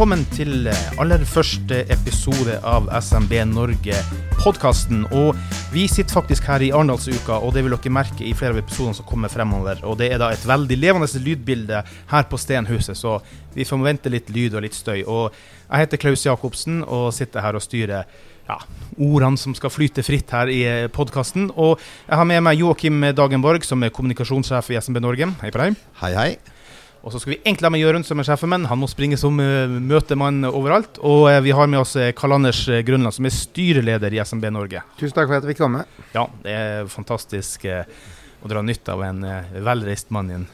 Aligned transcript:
Velkommen 0.00 0.22
til 0.32 0.64
eh, 0.64 0.84
aller 0.96 1.20
første 1.28 1.82
episode 1.92 2.54
av 2.64 2.86
SMB 3.04 3.34
Norge-podkasten. 3.50 5.02
Og 5.12 5.36
vi 5.74 5.82
sitter 5.92 6.16
faktisk 6.16 6.46
her 6.48 6.62
i 6.64 6.70
Arendalsuka, 6.72 7.36
og 7.36 7.52
det 7.52 7.66
vil 7.66 7.74
dere 7.74 7.92
merke 7.92 8.24
i 8.24 8.30
flere 8.32 8.54
av 8.56 8.62
episodene 8.62 8.96
som 8.96 9.04
kommer 9.04 9.28
fremover. 9.28 9.82
Og 9.84 9.98
det 10.00 10.06
er 10.08 10.22
da 10.22 10.30
et 10.32 10.46
veldig 10.48 10.78
levende 10.80 11.20
lydbilde 11.20 11.82
her 11.84 12.24
på 12.30 12.40
Stenhuset, 12.40 12.96
så 12.96 13.18
vi 13.52 13.66
får 13.68 13.82
vente 13.84 14.12
litt 14.14 14.30
lyd 14.32 14.56
og 14.56 14.64
litt 14.64 14.78
støy. 14.78 15.02
Og 15.04 15.36
jeg 15.66 15.82
heter 15.82 16.00
Klaus 16.00 16.24
Jacobsen 16.24 16.80
og 16.86 17.10
sitter 17.12 17.44
her 17.44 17.58
og 17.60 17.64
styrer 17.66 18.08
ja, 18.48 18.56
ordene 18.96 19.36
som 19.42 19.52
skal 19.58 19.74
flyte 19.74 20.00
fritt 20.06 20.32
her 20.32 20.48
i 20.48 20.62
podkasten. 20.96 21.50
Og 21.60 21.76
jeg 22.06 22.22
har 22.22 22.30
med 22.32 22.40
meg 22.48 22.64
Joakim 22.64 23.04
Dagenborg, 23.20 23.68
som 23.68 23.84
er 23.84 23.92
kommunikasjonssjef 23.92 24.72
i 24.72 24.80
SMB 24.80 25.04
Norge. 25.04 25.28
Hei 25.44 25.52
på 25.52 25.60
deg. 25.60 25.76
Hei, 26.00 26.14
hei. 26.16 26.59
Og 27.00 27.14
så 27.14 27.20
skal 27.20 27.32
vi 27.32 27.38
egentlig 27.40 27.64
ha 27.64 27.72
med 27.72 27.80
Jørund 27.80 28.04
som 28.04 28.20
er 28.20 28.28
sjefen, 28.28 28.52
han 28.68 28.80
må 28.80 28.88
springe 28.90 29.16
som 29.20 29.38
uh, 29.40 29.72
møtemann 29.80 30.44
overalt. 30.50 31.00
Og 31.00 31.30
uh, 31.30 31.38
vi 31.44 31.54
har 31.56 31.70
med 31.70 31.80
oss 31.80 31.96
uh, 31.96 32.10
Karl 32.16 32.36
Anders 32.36 32.60
Grønland, 32.86 33.16
som 33.16 33.28
er 33.28 33.34
styreleder 33.34 34.16
i 34.16 34.20
SMB 34.20 34.50
Norge. 34.52 34.84
Tusen 35.00 35.16
takk 35.16 35.30
for 35.30 35.40
at 35.40 35.46
vi 35.46 35.54
fikk 35.54 35.62
komme. 35.64 35.86
Ja, 36.12 36.26
det 36.44 36.56
er 36.56 36.92
fantastisk 36.92 37.64
å 37.70 38.48
dra 38.48 38.62
nytte 38.64 38.92
av 38.92 39.04
en 39.04 39.24
velreist 39.64 40.12
mann 40.12 40.32
i 40.32 40.38
en 40.38 40.48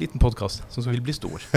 liten 0.00 0.22
podkast 0.22 0.64
som 0.68 0.86
vil 0.88 1.02
bli 1.04 1.14
stor. 1.16 1.44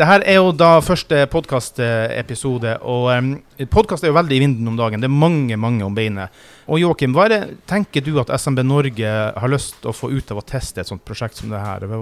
Det 0.00 0.06
her 0.08 0.22
er 0.24 0.38
jo 0.38 0.52
da 0.56 0.78
første 0.80 1.26
podkastepisode, 1.28 2.70
og 2.88 3.10
um, 3.12 3.32
podkast 3.68 4.06
er 4.06 4.08
jo 4.08 4.16
veldig 4.16 4.32
i 4.32 4.40
vinden 4.40 4.70
om 4.70 4.78
dagen. 4.78 5.02
Det 5.02 5.10
er 5.10 5.12
mange, 5.12 5.58
mange 5.60 5.84
om 5.84 5.92
beinet. 5.92 6.32
Og 6.70 6.80
Joakim, 6.80 7.12
hva 7.12 7.26
er 7.26 7.34
det, 7.34 7.40
tenker 7.68 8.06
du 8.06 8.14
at 8.22 8.32
SMB 8.32 8.62
Norge 8.64 9.10
har 9.10 9.52
lyst 9.52 9.76
til 9.82 9.90
å 9.90 9.96
få 9.96 10.08
ut 10.14 10.32
av 10.32 10.40
å 10.40 10.46
teste 10.46 10.80
et 10.80 10.88
sånt 10.88 11.04
prosjekt 11.04 11.42
som 11.42 11.52
det 11.52 11.60
her? 11.60 11.84
Hva, 11.90 12.00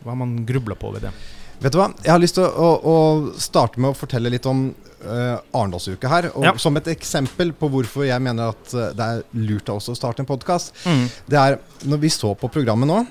hva 0.00 0.14
har 0.14 0.20
man 0.22 0.38
grubla 0.48 0.78
på 0.80 0.94
ved 0.94 1.04
det? 1.08 1.12
Vet 1.60 1.72
du 1.72 1.78
hva, 1.80 1.90
Jeg 2.04 2.12
har 2.12 2.20
lyst 2.20 2.38
til 2.38 2.46
å, 2.46 2.70
å, 2.80 2.96
starte 3.40 3.80
med 3.80 3.92
å 3.92 3.96
fortelle 3.96 4.32
litt 4.32 4.48
om 4.48 4.68
uh, 4.70 5.36
Arendalsuka 5.56 6.08
her. 6.12 6.30
Ja. 6.44 6.54
Som 6.62 6.80
et 6.80 6.88
eksempel 6.92 7.52
på 7.56 7.68
hvorfor 7.72 8.08
jeg 8.08 8.22
mener 8.24 8.54
at 8.54 8.72
uh, 8.76 8.90
det 8.96 9.10
er 9.10 9.22
lurt 9.44 9.68
av 9.72 9.82
oss 9.82 9.92
å 9.92 9.98
starte 9.98 10.24
en 10.24 10.28
podkast. 10.28 10.72
Mm. 10.88 11.06
Det 11.28 11.40
er 11.42 11.60
når 11.88 12.02
vi 12.06 12.12
så 12.16 12.32
på 12.38 12.52
programmet 12.52 12.88
nå, 12.88 13.04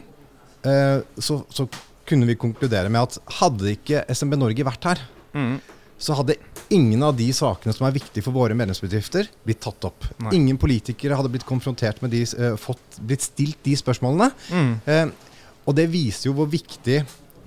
så, 0.66 1.36
så 1.54 1.68
kunne 2.10 2.28
vi 2.30 2.38
konkludere 2.40 2.90
med 2.90 3.08
at 3.08 3.34
hadde 3.40 3.74
ikke 3.76 4.04
SMB 4.14 4.38
Norge 4.40 4.66
vært 4.66 4.88
her, 4.90 5.02
mm. 5.36 5.56
så 6.02 6.18
hadde 6.20 6.38
ingen 6.74 7.04
av 7.06 7.16
de 7.18 7.28
sakene 7.36 7.74
som 7.76 7.86
er 7.88 7.96
viktige 7.98 8.26
for 8.26 8.36
våre 8.36 8.58
medlemsbedrifter, 8.58 9.30
blitt 9.46 9.62
tatt 9.66 9.86
opp. 9.90 10.08
Nei. 10.24 10.36
Ingen 10.40 10.60
politikere 10.62 11.18
hadde 11.18 11.32
blitt 11.34 11.48
konfrontert 11.48 12.02
med 12.04 12.14
de, 12.16 12.24
uh, 12.40 12.54
fått, 12.62 13.00
blitt 13.02 13.26
stilt 13.26 13.60
de 13.66 13.76
spørsmålene. 13.78 14.32
Mm. 14.50 14.74
Uh, 14.88 15.52
og 15.66 15.78
det 15.78 15.88
viser 15.94 16.30
jo 16.30 16.36
hvor 16.40 16.50
viktig 16.50 17.02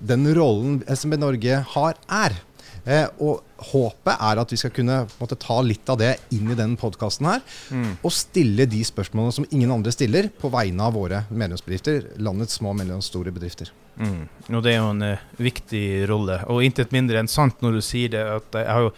den 0.08 0.30
rollen 0.36 0.80
SMB 0.86 1.18
Norge 1.18 1.62
har, 1.74 1.98
er. 2.06 2.36
Uh, 2.88 3.04
og 3.20 3.66
håpet 3.68 4.14
er 4.14 4.40
at 4.40 4.52
vi 4.54 4.58
skal 4.60 4.72
kunne 4.72 5.02
måtte, 5.18 5.36
ta 5.36 5.58
litt 5.64 5.90
av 5.92 5.98
det 6.00 6.14
inn 6.32 6.48
i 6.48 6.56
denne 6.56 6.78
podkasten 6.80 7.28
her. 7.28 7.44
Mm. 7.74 7.90
Og 8.00 8.14
stille 8.14 8.68
de 8.70 8.80
spørsmålene 8.86 9.36
som 9.36 9.48
ingen 9.50 9.74
andre 9.74 9.92
stiller, 9.92 10.30
på 10.32 10.50
vegne 10.54 10.88
av 10.88 10.96
våre 10.96 11.24
medlemsbedrifter. 11.28 12.14
Landets 12.24 12.56
små 12.60 12.72
og 12.72 12.80
mellomstore 12.80 13.34
bedrifter. 13.34 13.72
Mm. 14.00 14.24
Og 14.54 14.60
det 14.64 14.72
er 14.72 14.80
jo 14.80 14.90
en 14.94 15.04
uh, 15.04 15.30
viktig 15.42 15.86
rolle. 16.08 16.40
Og 16.48 16.64
intet 16.64 16.94
mindre 16.94 17.20
enn 17.20 17.30
sant 17.30 17.60
når 17.64 17.78
du 17.78 17.84
sier 17.84 18.14
det. 18.14 18.24
at 18.40 18.60
Jeg 18.62 18.72
har 18.72 18.86
jo 18.88 18.94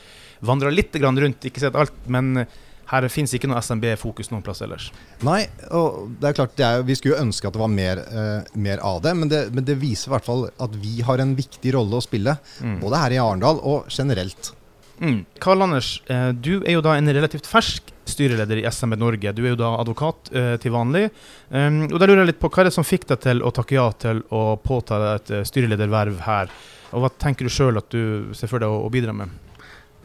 vandra 0.46 0.72
litt 0.72 0.94
rundt, 1.00 1.44
ikke 1.44 1.60
sett 1.62 1.76
alt. 1.76 1.96
men 2.06 2.46
her 2.90 3.06
fins 3.12 3.34
ikke 3.36 3.50
noe 3.50 3.60
SMB-fokus 3.62 4.32
noen 4.32 4.44
plass 4.46 4.62
ellers. 4.64 4.88
Nei, 5.26 5.44
og 5.76 6.16
det 6.20 6.30
er 6.30 6.38
klart 6.40 6.56
det 6.58 6.66
er, 6.66 6.86
vi 6.86 6.96
skulle 6.98 7.16
jo 7.16 7.24
ønske 7.24 7.48
at 7.48 7.56
det 7.56 7.62
var 7.62 7.72
mer, 7.72 8.02
uh, 8.10 8.56
mer 8.58 8.82
av 8.86 9.02
det 9.04 9.14
men, 9.16 9.30
det. 9.30 9.42
men 9.54 9.66
det 9.66 9.78
viser 9.80 10.10
i 10.10 10.14
hvert 10.16 10.26
fall 10.26 10.48
at 10.50 10.78
vi 10.80 10.98
har 11.06 11.22
en 11.22 11.36
viktig 11.38 11.74
rolle 11.76 12.00
å 12.00 12.04
spille. 12.04 12.36
Mm. 12.58 12.80
Både 12.82 13.04
her 13.04 13.14
i 13.14 13.20
Arendal 13.22 13.62
og 13.62 13.90
generelt. 13.92 14.52
Mm. 15.00 15.22
Karl 15.40 15.64
Anders, 15.64 15.94
uh, 16.10 16.30
du 16.34 16.58
er 16.60 16.76
jo 16.76 16.84
da 16.84 16.96
en 16.98 17.12
relativt 17.14 17.48
fersk 17.48 17.92
styreleder 18.10 18.58
i 18.60 18.66
SMB 18.66 18.98
Norge. 18.98 19.32
Du 19.36 19.44
er 19.44 19.54
jo 19.54 19.60
da 19.60 19.70
advokat 19.78 20.32
uh, 20.34 20.56
til 20.60 20.74
vanlig. 20.74 21.06
Um, 21.48 21.84
og 21.86 21.96
da 22.00 22.08
lurer 22.08 22.24
jeg 22.24 22.32
litt 22.32 22.42
på 22.42 22.50
Hva 22.50 22.64
er 22.64 22.70
det 22.70 22.74
som 22.74 22.86
fikk 22.86 23.06
deg 23.12 23.22
til 23.22 23.44
å 23.46 23.54
takke 23.54 23.78
ja 23.78 23.86
til 24.02 24.24
å 24.34 24.58
påta 24.60 24.98
deg 25.00 25.20
et 25.20 25.52
styrelederverv 25.52 26.24
her? 26.26 26.50
Og 26.90 27.04
hva 27.04 27.12
tenker 27.22 27.46
du 27.46 27.54
sjøl 27.54 27.78
at 27.78 27.86
du 27.94 28.34
ser 28.34 28.50
for 28.50 28.62
deg 28.62 28.66
å, 28.70 28.82
å 28.82 28.90
bidra 28.92 29.14
med? 29.14 29.30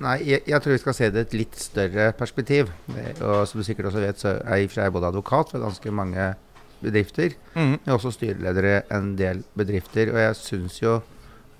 Nei, 0.03 0.17
jeg, 0.28 0.41
jeg, 0.44 0.59
tror 0.59 0.73
vi 0.73 0.81
skal 0.81 0.95
se 0.97 1.07
det 1.13 1.22
i 1.22 1.25
et 1.25 1.35
litt 1.39 1.59
større 1.59 2.09
perspektiv. 2.19 2.72
Og 3.23 3.45
som 3.47 3.61
du 3.61 3.63
sikkert 3.67 3.91
også 3.91 4.03
vet, 4.03 4.19
så 4.19 4.33
er 4.44 4.63
jeg 4.66 4.94
både 4.95 5.11
advokat 5.13 5.53
for 5.53 5.63
ganske 5.63 5.94
mange 5.95 6.33
bedrifter. 6.81 7.35
Mm. 7.56 7.78
Jeg 7.78 7.88
er 7.88 7.95
også 7.95 8.11
styreleder 8.16 8.67
i 8.69 8.79
en 8.97 9.13
del 9.19 9.44
bedrifter. 9.55 10.11
Og 10.11 10.19
jeg 10.19 10.39
syns 10.41 10.81
jo 10.81 10.97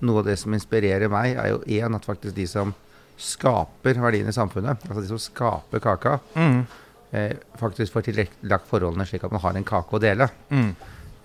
noe 0.04 0.20
av 0.20 0.28
det 0.28 0.36
som 0.40 0.54
inspirerer 0.56 1.08
meg, 1.12 1.38
er 1.40 1.54
jo 1.54 1.62
én 1.78 1.96
at 1.96 2.04
faktisk 2.04 2.36
de 2.36 2.44
som 2.50 2.74
skaper 3.16 3.96
verdiene 3.96 4.32
i 4.32 4.36
samfunnet, 4.36 4.82
altså 4.84 5.00
de 5.00 5.08
som 5.08 5.20
skaper 5.22 5.80
kaka, 5.80 6.18
mm. 6.36 6.58
eh, 7.16 7.32
faktisk 7.56 7.94
får 7.94 8.10
tilrettelagt 8.10 8.68
forholdene 8.68 9.06
slik 9.08 9.24
at 9.24 9.32
man 9.32 9.40
har 9.40 9.56
en 9.56 9.64
kake 9.64 9.96
å 9.96 10.02
dele. 10.02 10.28
Mm. 10.52 10.68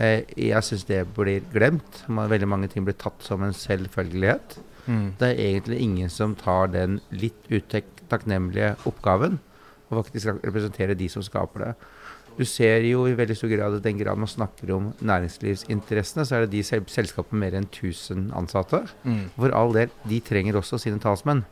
Eh, 0.02 0.32
jeg 0.40 0.64
syns 0.66 0.88
det 0.88 1.04
blir 1.18 1.44
glemt. 1.52 2.04
Veldig 2.08 2.48
mange 2.50 2.72
ting 2.72 2.88
blir 2.88 2.96
tatt 3.00 3.20
som 3.26 3.44
en 3.44 3.56
selvfølgelighet. 3.56 4.56
Mm. 4.88 5.08
Det 5.20 5.30
er 5.30 5.42
egentlig 5.46 5.80
ingen 5.84 6.10
som 6.10 6.36
tar 6.36 6.72
den 6.74 7.00
litt 7.14 7.50
utakknemlige 7.52 8.76
oppgaven 8.90 9.40
og 9.92 10.06
faktisk 10.06 10.40
representerer 10.46 10.96
de 10.98 11.10
som 11.12 11.24
skaper 11.26 11.66
det. 11.66 11.74
Du 12.38 12.46
ser 12.48 12.86
jo 12.88 13.04
i 13.10 13.16
veldig 13.18 13.36
stor 13.36 13.52
grad 13.52 13.76
at 13.76 13.84
den 13.84 14.00
grad 14.00 14.20
man 14.20 14.30
snakker 14.30 14.72
om 14.74 14.92
næringslivsinteressene, 15.04 16.24
så 16.26 16.38
er 16.38 16.46
det 16.46 16.54
de 16.54 16.64
sel 16.64 16.86
selskapene 16.90 17.42
med 17.42 17.52
mer 17.52 17.58
enn 17.60 17.68
1000 17.68 18.30
ansatte. 18.38 18.86
Mm. 19.04 19.26
For 19.36 19.56
all 19.58 19.76
del, 19.76 19.92
de 20.08 20.22
trenger 20.24 20.58
også 20.58 20.80
sine 20.82 21.02
talsmenn. 21.04 21.44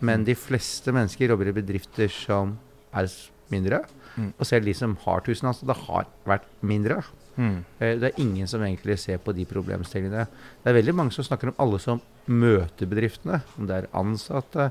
Men 0.00 0.22
mm. 0.22 0.26
de 0.30 0.38
fleste 0.38 0.92
mennesker 0.92 1.28
jobber 1.28 1.52
i 1.52 1.56
bedrifter 1.56 2.08
som 2.12 2.56
er 2.96 3.12
mindre. 3.52 3.82
Mm. 4.16 4.32
Og 4.32 4.48
selv 4.48 4.64
de 4.68 4.74
som 4.74 4.96
har 5.04 5.20
1000 5.20 5.52
ansatte, 5.52 5.78
har 5.84 6.08
vært 6.24 6.48
mindre. 6.64 7.02
Mm. 7.36 7.56
Eh, 7.78 7.94
det 8.00 8.10
er 8.10 8.20
ingen 8.22 8.48
som 8.50 8.64
egentlig 8.64 8.98
ser 9.00 9.20
på 9.22 9.34
de 9.36 9.46
problemstillingene. 9.48 10.26
Det 10.62 10.70
er 10.70 10.78
veldig 10.78 10.96
mange 10.96 11.14
som 11.14 11.26
snakker 11.26 11.52
om 11.52 11.58
alle 11.62 11.80
som 11.82 12.02
møter 12.26 12.88
bedriftene. 12.90 13.42
Om 13.56 13.68
det 13.68 13.80
er 13.80 13.90
ansatte, 13.96 14.70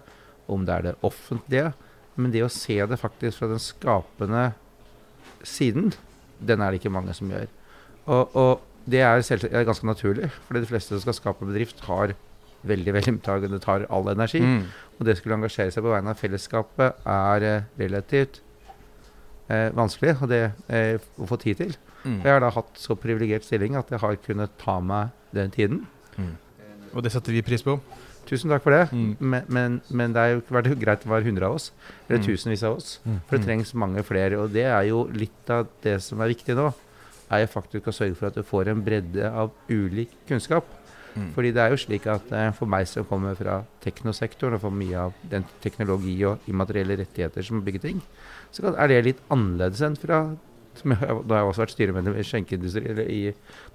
om 0.52 0.66
det 0.66 0.76
er 0.76 0.88
det 0.90 0.96
offentlige. 1.06 1.72
Men 2.16 2.32
det 2.34 2.46
å 2.46 2.52
se 2.52 2.78
det 2.88 3.00
faktisk 3.02 3.42
fra 3.42 3.52
den 3.52 3.62
skapende 3.62 4.46
siden, 5.46 5.94
den 6.40 6.62
er 6.62 6.72
det 6.72 6.82
ikke 6.82 6.94
mange 6.94 7.14
som 7.16 7.32
gjør. 7.32 7.50
Og, 8.06 8.36
og 8.36 8.90
det 8.90 9.02
er, 9.02 9.22
selv, 9.26 9.48
er, 9.50 9.66
ganske 9.66 9.88
naturlig, 9.88 10.30
for 10.46 10.58
de 10.58 10.70
fleste 10.70 10.94
som 10.94 11.04
skal 11.04 11.18
skape 11.18 11.48
bedrift, 11.48 11.82
har 11.88 12.14
veldig, 12.66 12.94
veldig 12.94 13.50
det 13.52 13.62
tar 13.62 13.86
all 13.94 14.10
energi. 14.14 14.42
Mm. 14.42 14.66
Og 15.00 15.06
det 15.06 15.18
skulle 15.18 15.38
engasjere 15.38 15.74
seg 15.74 15.86
på 15.86 15.92
vegne 15.92 16.14
av 16.14 16.22
fellesskapet 16.22 17.06
er 17.06 17.46
eh, 17.46 17.66
relativt 17.82 18.42
eh, 19.50 19.70
vanskelig 19.76 20.16
og 20.22 20.30
det, 20.32 20.44
eh, 20.70 20.96
å 21.18 21.30
få 21.30 21.38
tid 21.42 21.62
til. 21.62 21.76
Mm. 22.06 22.22
Jeg 22.22 22.32
har 22.32 22.44
da 22.44 22.54
hatt 22.54 22.80
så 22.80 22.96
privilegert 23.00 23.46
stilling 23.48 23.78
at 23.80 23.90
jeg 23.92 24.02
har 24.02 24.18
kunnet 24.26 24.58
ta 24.62 24.78
meg 24.80 25.14
den 25.36 25.54
tiden. 25.54 25.86
Mm. 26.16 26.36
Og 26.94 27.04
det 27.04 27.12
setter 27.12 27.36
vi 27.36 27.44
pris 27.46 27.66
på. 27.66 27.80
Tusen 28.26 28.50
takk 28.50 28.64
for 28.66 28.74
det. 28.74 28.86
Mm. 28.94 29.18
Men, 29.20 29.50
men, 29.50 29.82
men, 29.90 30.14
det 30.16 30.22
er 30.22 30.34
jo 30.36 30.46
vært 30.54 30.72
greit 30.82 31.06
å 31.06 31.12
være 31.12 31.28
hundre 31.28 31.50
av 31.50 31.60
oss. 31.60 31.70
Eller 32.08 32.22
mm. 32.22 32.26
tusenvis 32.30 32.64
av 32.66 32.80
oss. 32.80 32.96
Mm. 33.04 33.20
For 33.26 33.36
det 33.36 33.42
mm. 33.42 33.48
trengs 33.50 33.76
mange 33.84 34.06
flere. 34.08 34.40
Og 34.42 34.56
det 34.56 34.66
er 34.70 34.88
jo 34.90 35.06
litt 35.14 35.54
av 35.54 35.68
det 35.86 36.00
som 36.06 36.24
er 36.24 36.34
viktig 36.34 36.58
nå. 36.58 36.72
Er 37.34 37.44
jo 37.44 37.52
faktisk 37.52 37.90
å 37.90 37.96
sørge 37.96 38.18
for 38.18 38.30
at 38.30 38.38
du 38.38 38.46
får 38.46 38.72
en 38.72 38.82
bredde 38.86 39.30
av 39.30 39.54
ulik 39.70 40.14
kunnskap. 40.30 40.68
Mm. 41.16 41.30
Fordi 41.36 41.52
det 41.56 41.62
er 41.64 41.72
jo 41.72 41.80
slik 41.80 42.08
at 42.12 42.34
eh, 42.36 42.50
for 42.58 42.70
meg 42.70 42.90
som 42.92 43.06
kommer 43.08 43.38
fra 43.40 43.62
teknosektoren 43.86 44.58
og 44.58 44.66
for 44.66 44.76
mye 44.76 45.06
av 45.08 45.22
den 45.32 45.46
teknologi 45.64 46.18
og 46.28 46.44
immaterielle 46.52 46.98
rettigheter 47.00 47.46
som 47.46 47.64
bygger 47.64 47.86
ting, 47.86 48.02
så 48.52 48.74
er 48.74 48.92
det 48.92 49.06
litt 49.06 49.22
annerledes 49.32 49.84
enn 49.86 49.96
fra 50.00 50.26
som 50.82 50.94
jeg, 50.96 51.00
da 51.02 51.36
har 51.36 51.44
jeg 51.44 51.52
også 51.52 51.64
vært 51.64 51.76
styremedlem 51.76 52.18
i 52.18 52.26
skjenkeindustri 52.28 52.84
eller 52.92 53.12
i, 53.12 53.22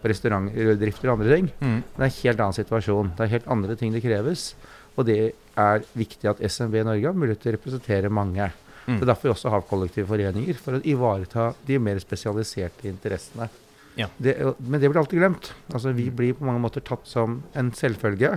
på 0.00 0.10
restaurantdrifter 0.12 1.10
og 1.10 1.14
andre 1.16 1.36
ting. 1.36 1.50
Mm. 1.60 1.78
Det 1.86 2.00
er 2.00 2.06
en 2.08 2.18
helt 2.18 2.44
annen 2.44 2.58
situasjon. 2.58 3.12
Det 3.16 3.26
er 3.26 3.34
helt 3.36 3.50
andre 3.56 3.76
ting 3.80 3.94
det 3.94 4.04
kreves. 4.04 4.50
Og 4.98 5.06
det 5.08 5.20
er 5.60 5.86
viktig 5.96 6.30
at 6.30 6.42
SMB 6.44 6.82
Norge 6.88 7.08
har 7.08 7.16
mulighet 7.16 7.42
til 7.44 7.52
å 7.52 7.56
representere 7.56 8.12
mange. 8.12 8.50
Mm. 8.86 8.96
Det 8.96 9.02
er 9.04 9.10
derfor 9.12 9.28
vi 9.28 9.34
også 9.34 9.52
har 9.54 9.66
kollektive 9.68 10.08
foreninger, 10.10 10.56
for 10.60 10.78
å 10.78 10.84
ivareta 10.88 11.50
de 11.66 11.78
mer 11.82 12.00
spesialiserte 12.02 12.88
interessene. 12.90 13.50
Ja. 13.98 14.08
Det, 14.16 14.36
men 14.58 14.80
det 14.80 14.88
blir 14.90 15.00
alltid 15.02 15.20
glemt. 15.20 15.52
Altså, 15.72 15.92
vi 15.96 16.08
blir 16.14 16.36
på 16.38 16.46
mange 16.48 16.62
måter 16.62 16.84
tatt 16.84 17.06
som 17.08 17.40
en 17.58 17.70
selvfølge. 17.76 18.36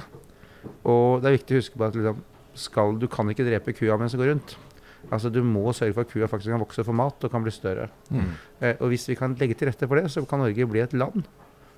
Og 0.88 1.24
det 1.24 1.30
er 1.30 1.38
viktig 1.38 1.56
å 1.56 1.62
huske 1.62 1.80
på 1.80 1.88
at 1.88 1.98
liksom, 1.98 2.22
skal, 2.54 2.98
du 3.02 3.08
kan 3.12 3.30
ikke 3.32 3.46
drepe 3.48 3.76
kua 3.76 3.98
mens 4.00 4.14
den 4.16 4.22
går 4.22 4.34
rundt. 4.34 4.56
Altså 5.12 5.30
Du 5.30 5.42
må 5.44 5.72
sørge 5.74 5.94
for 5.94 6.06
at 6.06 6.12
kua 6.12 6.28
faktisk 6.28 6.54
kan 6.54 6.64
vokse 6.64 6.84
for 6.84 6.96
mat 6.96 7.24
og 7.24 7.32
kan 7.32 7.44
bli 7.44 7.52
større. 7.52 7.90
Mm. 8.10 8.30
Eh, 8.62 8.76
og 8.80 8.88
Hvis 8.94 9.08
vi 9.10 9.16
kan 9.20 9.36
legge 9.40 9.58
til 9.60 9.68
rette 9.68 9.88
for 9.88 10.00
det, 10.00 10.12
så 10.12 10.26
kan 10.26 10.40
Norge 10.40 10.68
bli 10.68 10.80
et 10.80 10.94
land. 10.94 11.24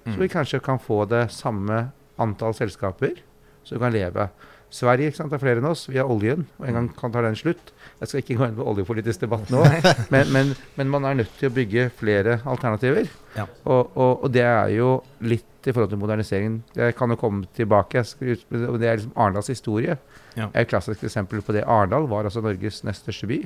Mm. 0.06 0.14
Så 0.14 0.20
vi 0.20 0.28
kanskje 0.28 0.60
kan 0.64 0.80
få 0.80 1.06
det 1.10 1.32
samme 1.34 1.90
antall 2.22 2.54
selskaper 2.54 3.22
som 3.64 3.80
kan 3.82 3.94
leve. 3.94 4.30
Sverige 4.76 5.12
ikke 5.12 5.22
sant, 5.22 5.34
er 5.34 5.40
flere 5.40 5.62
enn 5.62 5.70
oss. 5.70 5.86
Vi 5.88 6.00
har 6.02 6.10
oljen, 6.12 6.44
og 6.60 6.68
en 6.68 6.76
gang 6.80 6.88
kan 6.98 7.14
ta 7.14 7.22
den 7.24 7.38
slutt. 7.40 7.72
Jeg 8.02 8.12
skal 8.12 8.22
ikke 8.22 8.36
gå 8.42 8.48
inn 8.50 8.58
på 8.58 8.66
oljepolitisk 8.68 9.24
debatt 9.24 9.52
nå, 9.54 9.62
men, 10.14 10.32
men, 10.36 10.54
men, 10.76 10.90
man 10.92 11.08
er 11.08 11.20
nødt 11.22 11.32
til 11.40 11.48
å 11.48 11.56
bygge 11.56 11.88
flere 11.96 12.42
alternativer. 12.44 13.08
Ja. 13.38 13.48
Og, 13.64 13.94
og, 13.96 14.12
og, 14.26 14.28
det 14.36 14.44
er 14.44 14.74
jo 14.76 14.90
litt 15.24 15.68
i 15.68 15.72
forhold 15.72 15.94
til 15.94 16.02
moderniseringen. 16.02 16.60
Jeg 16.76 16.96
kan 17.00 17.14
jo 17.14 17.20
komme 17.20 17.48
tilbake. 17.56 18.04
og 18.04 18.80
Det 18.82 18.90
er 18.90 19.00
liksom 19.00 19.16
Arendals 19.16 19.52
historie. 19.54 19.96
Ja. 20.36 20.50
Et 20.52 20.70
klassisk 20.70 21.04
eksempel 21.08 21.42
på 21.42 21.56
det. 21.56 21.64
Arendal 21.64 22.10
var 22.12 22.28
altså 22.28 22.44
Norges 22.44 22.84
nest 22.86 23.08
største 23.08 23.32
by. 23.32 23.42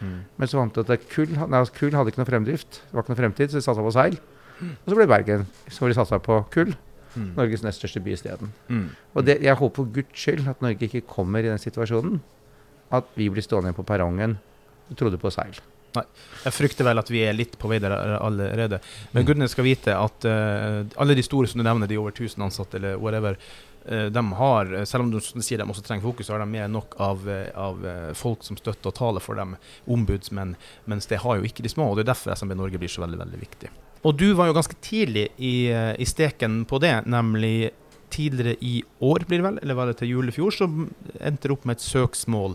Mm. 0.00 0.16
Men 0.36 0.50
så 0.50 0.60
fant 0.60 0.76
de 0.76 0.84
at 0.92 1.08
kull, 1.08 1.32
nei, 1.32 1.58
altså 1.58 1.78
kull 1.78 1.96
hadde 1.96 2.12
ikke 2.12 2.20
noe 2.20 2.28
fremdrift. 2.28 2.82
Det 2.84 2.96
var 2.96 3.06
ikke 3.06 3.14
noe 3.14 3.22
fremtid, 3.24 3.52
så 3.52 3.58
de 3.60 3.64
satsa 3.64 3.84
på 3.84 3.94
seil. 3.96 4.18
Og 4.60 4.92
så 4.92 4.96
ble 4.98 5.08
Bergen, 5.08 5.48
så 5.72 5.88
de 5.88 5.96
satsa 5.96 6.20
på 6.22 6.42
kull. 6.52 6.76
Mm. 7.16 7.30
Norges 7.38 7.64
nest 7.64 7.80
største 7.80 8.02
by 8.04 8.12
isteden. 8.14 8.52
Mm. 8.68 8.88
Og 9.14 9.24
det, 9.26 9.40
jeg 9.44 9.58
håper 9.58 9.82
for 9.82 9.94
guds 9.98 10.20
skyld 10.20 10.48
at 10.52 10.62
Norge 10.64 10.88
ikke 10.88 11.06
kommer 11.08 11.40
i 11.40 11.50
den 11.50 11.62
situasjonen 11.62 12.20
at 12.94 13.08
vi 13.18 13.30
blir 13.32 13.42
stående 13.42 13.70
igjen 13.70 13.80
på 13.80 13.86
perrongen 13.88 14.36
og 14.86 14.98
trodde 14.98 15.18
på 15.18 15.32
seil. 15.34 15.58
Nei. 15.96 16.04
Jeg 16.44 16.54
frykter 16.54 16.86
vel 16.86 17.00
at 17.00 17.10
vi 17.10 17.22
er 17.24 17.36
litt 17.36 17.56
på 17.58 17.70
vei 17.70 17.78
der 17.82 17.94
allerede. 17.94 18.80
Men 19.14 19.24
mm. 19.24 19.28
gudene 19.28 19.48
skal 19.50 19.66
vite 19.66 19.94
at 19.96 20.26
uh, 20.28 20.82
alle 21.00 21.16
de 21.16 21.24
store 21.24 21.48
som 21.50 21.62
du 21.62 21.64
nevner, 21.66 21.88
de 21.90 21.98
over 21.98 22.12
1000 22.12 22.44
ansatte 22.46 22.78
eller 22.78 23.00
whatever, 23.00 23.38
uh, 23.88 24.06
de 24.12 24.24
har, 24.40 24.74
selv 24.84 25.06
om 25.06 25.14
du 25.14 25.18
sier 25.24 25.62
de 25.62 25.66
også 25.66 25.86
trenger 25.86 26.04
fokus, 26.04 26.28
så 26.28 26.36
har 26.36 26.44
de 26.44 26.50
mer 26.52 26.68
nok 26.70 26.98
av, 27.02 27.24
av 27.56 27.82
uh, 27.86 28.12
folk 28.18 28.44
som 28.46 28.60
støtter 28.60 28.92
og 28.92 28.98
taler 28.98 29.24
for 29.24 29.40
dem, 29.40 29.56
ombudsmenn. 29.88 30.54
Mens 30.84 31.08
det 31.10 31.22
har 31.24 31.40
jo 31.40 31.48
ikke 31.48 31.64
de 31.64 31.72
små. 31.72 31.90
og 31.90 31.98
Det 31.98 32.06
er 32.06 32.12
derfor 32.12 32.36
SMB 32.36 32.58
Norge 32.60 32.82
blir 32.82 32.92
så 32.92 33.06
veldig, 33.06 33.22
veldig 33.24 33.42
viktig. 33.46 33.72
Og 34.06 34.14
du 34.14 34.28
var 34.38 34.48
jo 34.48 34.54
ganske 34.54 34.78
tidlig 34.84 35.28
i, 35.42 35.68
i 35.74 36.06
steken 36.06 36.62
på 36.70 36.78
det, 36.82 36.94
nemlig 37.10 37.72
tidligere 38.14 38.54
i 38.62 38.80
år, 39.02 39.26
blir 39.26 39.40
det 39.40 39.46
vel, 39.48 39.60
eller 39.62 39.78
var 39.78 39.90
det 39.90 39.98
til 40.00 40.12
jul 40.14 40.30
i 40.30 40.34
fjor, 40.34 40.54
så 40.54 40.68
endte 41.18 41.48
det 41.48 41.56
opp 41.56 41.66
med 41.66 41.78
et 41.78 41.84
søksmål 41.84 42.54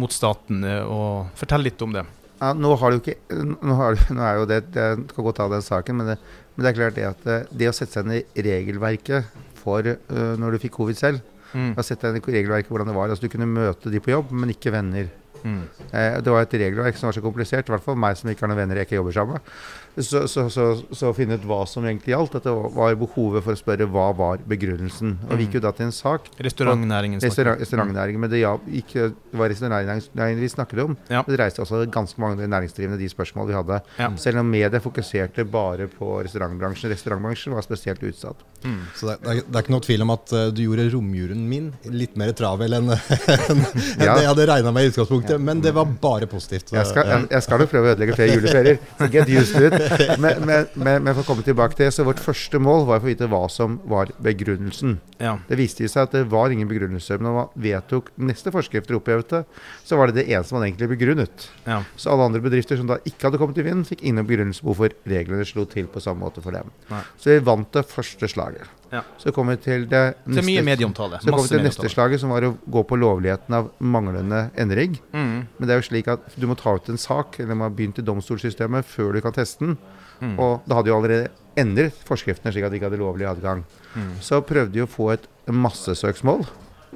mot 0.00 0.12
staten. 0.12 0.64
og 0.64 1.36
Fortell 1.36 1.66
litt 1.66 1.82
om 1.84 1.92
det. 1.96 2.06
Ja, 2.36 2.52
nå 2.52 2.74
har 2.76 2.92
du 2.92 2.98
ikke 3.00 3.16
Nå, 3.32 3.76
har, 3.78 3.96
nå 4.12 4.20
er 4.20 4.34
jo 4.36 4.48
det 4.50 4.58
Jeg 4.76 5.06
skal 5.08 5.24
godt 5.24 5.38
ta 5.40 5.46
den 5.48 5.64
saken, 5.64 6.00
men 6.00 6.10
det, 6.12 6.18
men 6.54 6.66
det, 6.66 6.68
er 6.70 6.76
klart 6.76 6.98
det 6.98 7.06
at 7.08 7.30
eh, 7.32 7.46
det 7.48 7.70
å 7.70 7.76
sette 7.76 7.96
seg 7.96 8.04
inn 8.04 8.18
i 8.18 8.44
regelverket 8.44 9.30
for 9.56 9.88
uh, 9.88 10.34
når 10.38 10.54
du 10.54 10.62
fikk 10.62 10.76
covid 10.76 10.98
selv 10.98 11.22
mm. 11.56 11.72
å 11.74 11.84
sette 11.84 12.10
deg 12.10 12.20
inn 12.20 12.28
i 12.28 12.36
regelverket 12.36 12.70
hvordan 12.70 12.90
det 12.90 12.96
var, 12.96 13.10
altså 13.10 13.24
Du 13.24 13.32
kunne 13.32 13.48
møte 13.48 13.92
de 13.92 14.02
på 14.02 14.12
jobb, 14.12 14.34
men 14.36 14.52
ikke 14.52 14.74
venner. 14.74 15.08
Mm. 15.42 15.64
Eh, 15.90 16.18
det 16.22 16.32
var 16.32 16.44
et 16.44 16.54
regelverk 16.60 17.00
som 17.00 17.08
var 17.08 17.16
så 17.16 17.24
komplisert, 17.24 17.68
i 17.68 17.74
hvert 17.74 17.84
fall 17.84 17.98
meg 17.98 18.18
som 18.18 18.30
ikke 18.30 18.44
har 18.44 18.52
noen 18.52 18.60
venner 18.62 18.80
jeg 18.80 18.88
ikke 18.88 18.98
jobber 19.00 19.16
sammen 19.16 19.38
med. 19.38 19.52
Så, 19.96 20.28
så, 20.28 20.50
så, 20.50 20.64
så, 20.92 21.12
finne 21.16 21.38
ut 21.38 21.44
hva 21.48 21.62
som 21.68 21.84
egentlig 21.86 22.12
gjaldt. 22.12 22.36
At 22.38 22.46
det 22.46 22.52
var 22.52 22.96
behovet 23.00 23.44
for 23.44 23.56
å 23.56 23.60
spørre 23.60 23.88
hva 23.88 24.10
var 24.16 24.42
begrunnelsen. 24.48 25.16
Og 25.28 25.38
vi 25.38 25.46
gikk 25.46 25.58
jo 25.58 25.64
da 25.64 25.72
til 25.76 25.88
en 25.88 25.94
sak 25.94 26.28
Restaurantnæringen. 26.42 27.22
Restaurant, 27.24 27.60
restaurantnæringen, 27.62 28.20
Men 28.20 28.32
det, 28.32 28.42
ja, 28.42 28.52
ikke, 28.68 29.10
det 29.16 29.40
var 29.40 29.52
restaurantnæringen 29.52 30.42
vi 30.42 30.50
snakket 30.52 30.82
om. 30.84 30.96
Ja. 31.08 31.22
Det 31.26 31.38
reiste 31.40 31.64
også 31.64 31.84
ganske 31.92 32.20
mange 32.20 32.46
næringsdrivende 32.46 33.00
de 33.00 33.08
spørsmål 33.08 33.48
vi 33.48 33.56
hadde. 33.56 33.80
Ja. 33.98 34.10
Selv 34.20 34.42
om 34.42 34.52
media 34.52 34.82
fokuserte 34.84 35.46
bare 35.48 35.88
på 35.88 36.20
restaurantbransjen. 36.26 36.92
Restaurantbransjen 36.92 37.56
var 37.56 37.64
spesielt 37.64 38.04
utsatt. 38.04 38.44
Mm. 38.64 38.82
Så 38.96 39.08
det, 39.08 39.16
det, 39.22 39.30
er, 39.30 39.42
det, 39.46 39.54
er, 39.54 39.64
ikke 39.64 39.76
noe 39.76 39.86
tvil 39.86 40.04
om 40.04 40.12
at 40.14 40.36
uh, 40.36 40.44
du 40.52 40.62
gjorde 40.66 40.88
romjuren 40.92 41.42
min 41.48 41.70
litt 41.92 42.16
mer 42.18 42.32
travel 42.36 42.76
enn, 42.76 42.92
enn 43.48 43.64
det 44.00 44.10
jeg 44.10 44.28
hadde 44.28 44.48
regna 44.52 44.74
med 44.76 44.88
i 44.88 44.92
utgangspunktet. 44.92 45.40
Men 45.40 45.64
det 45.64 45.72
var 45.76 45.88
bare 46.02 46.28
positivt. 46.28 46.74
Jeg 46.76 46.92
skal, 46.92 47.08
jeg, 47.08 47.28
jeg 47.32 47.48
skal 47.48 47.64
jo 47.64 47.70
prøve 47.72 47.92
å 47.92 47.96
ødelegge 47.96 48.18
flere 48.18 48.36
juleferier. 48.36 48.80
Så 49.00 49.10
get 49.12 49.32
used 49.32 49.56
to 49.56 49.66
it 49.70 49.85
men, 50.22 50.42
men, 50.46 50.68
men, 50.74 51.02
men, 51.04 51.12
for 51.12 51.22
å 51.22 51.26
komme 51.30 51.44
tilbake 51.46 51.76
til 51.76 51.86
det, 51.86 51.94
så 51.96 52.06
vårt 52.06 52.22
første 52.22 52.60
mål 52.62 52.86
var 52.88 53.00
å 53.00 53.04
få 53.04 53.10
vite 53.10 53.28
hva 53.30 53.42
som 53.52 53.78
var 53.88 54.12
begrunnelsen. 54.22 54.98
Ja. 55.22 55.36
Det 55.48 55.58
viste 55.60 55.86
seg 55.88 56.06
at 56.06 56.16
det 56.16 56.24
var 56.32 56.52
ingen 56.52 56.68
begrunnelse. 56.70 57.18
Men 57.18 57.28
når 57.28 57.36
man 57.38 57.52
vedtok 57.66 58.10
neste 58.20 58.52
forskrifter 58.54 58.98
opphevet 58.98 59.32
det, 59.32 59.42
så 59.86 59.98
var 60.00 60.10
det 60.10 60.20
det 60.20 60.28
eneste 60.30 60.56
man 60.56 60.66
egentlig 60.68 60.90
begrunnet. 60.94 61.48
Ja. 61.66 61.82
Så 61.96 62.12
alle 62.12 62.30
andre 62.30 62.42
bedrifter 62.44 62.80
som 62.80 62.90
da 62.90 63.00
ikke 63.04 63.28
hadde 63.28 63.42
kommet 63.42 63.60
i 63.62 63.66
vind, 63.66 63.86
fikk 63.88 64.04
ingen 64.04 64.26
begrunnelse 64.28 64.64
på 64.64 64.72
hvorfor 64.72 64.96
reglene 65.08 65.46
slo 65.48 65.66
til 65.70 65.90
på 65.90 66.02
samme 66.04 66.26
måte 66.26 66.44
for 66.44 66.56
dem. 66.56 66.72
Nei. 66.92 67.04
Så 67.20 67.34
vi 67.34 67.44
vant 67.46 67.70
det 67.76 67.86
første 67.90 68.30
slaget. 68.30 68.72
Ja. 68.92 69.02
Så 69.18 69.32
kom 69.34 69.50
vi 69.50 69.56
til 69.62 69.86
det 69.90 70.02
neste, 70.30 70.62
medieomtale. 70.64 71.18
Så 71.22 71.32
kom 71.32 71.42
vi 71.42 71.50
til 71.50 71.64
neste 71.64 71.90
slaget, 71.90 72.22
som 72.22 72.32
var 72.34 72.46
å 72.46 72.52
gå 72.54 72.82
på 72.86 72.98
lovligheten 73.00 73.56
av 73.58 73.70
manglende 73.78 74.46
endring. 74.58 74.98
Mm. 75.12 75.46
Men 75.56 75.68
det 75.68 75.74
er 75.74 75.82
jo 75.82 75.88
slik 75.88 76.10
at 76.12 76.36
du 76.38 76.46
må 76.50 76.58
ta 76.58 76.76
ut 76.76 76.90
en 76.92 77.00
sak, 77.00 77.40
eller 77.40 77.54
man 77.54 77.68
har 77.70 77.76
begynt 77.78 77.98
i 78.02 78.06
domstolssystemet 78.06 78.86
før 78.86 79.16
du 79.16 79.22
kan 79.24 79.34
teste 79.36 79.66
den. 79.66 79.78
Mm. 80.20 80.36
Og 80.40 80.68
da 80.68 80.78
hadde 80.78 80.92
jo 80.92 81.00
allerede 81.00 81.32
endret 81.58 81.98
forskriftene 82.06 82.52
slik 82.52 82.66
at 82.68 82.72
de 82.72 82.80
ikke 82.80 82.90
hadde 82.90 83.00
lovlig 83.00 83.28
adgang. 83.28 83.64
Mm. 83.96 84.14
Så 84.24 84.40
prøvde 84.46 84.76
de 84.76 84.84
å 84.84 84.90
få 84.90 85.10
et 85.16 85.26
massesøksmål 85.50 86.46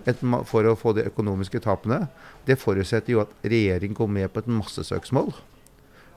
et, 0.09 0.23
for 0.49 0.67
å 0.69 0.77
få 0.79 0.95
de 0.97 1.07
økonomiske 1.11 1.63
tapene. 1.65 2.05
Det 2.47 2.59
forutsetter 2.61 3.17
jo 3.17 3.25
at 3.25 3.33
regjeringen 3.45 3.97
går 3.97 4.11
med 4.21 4.33
på 4.33 4.43
et 4.43 4.51
massesøksmål. 4.51 5.33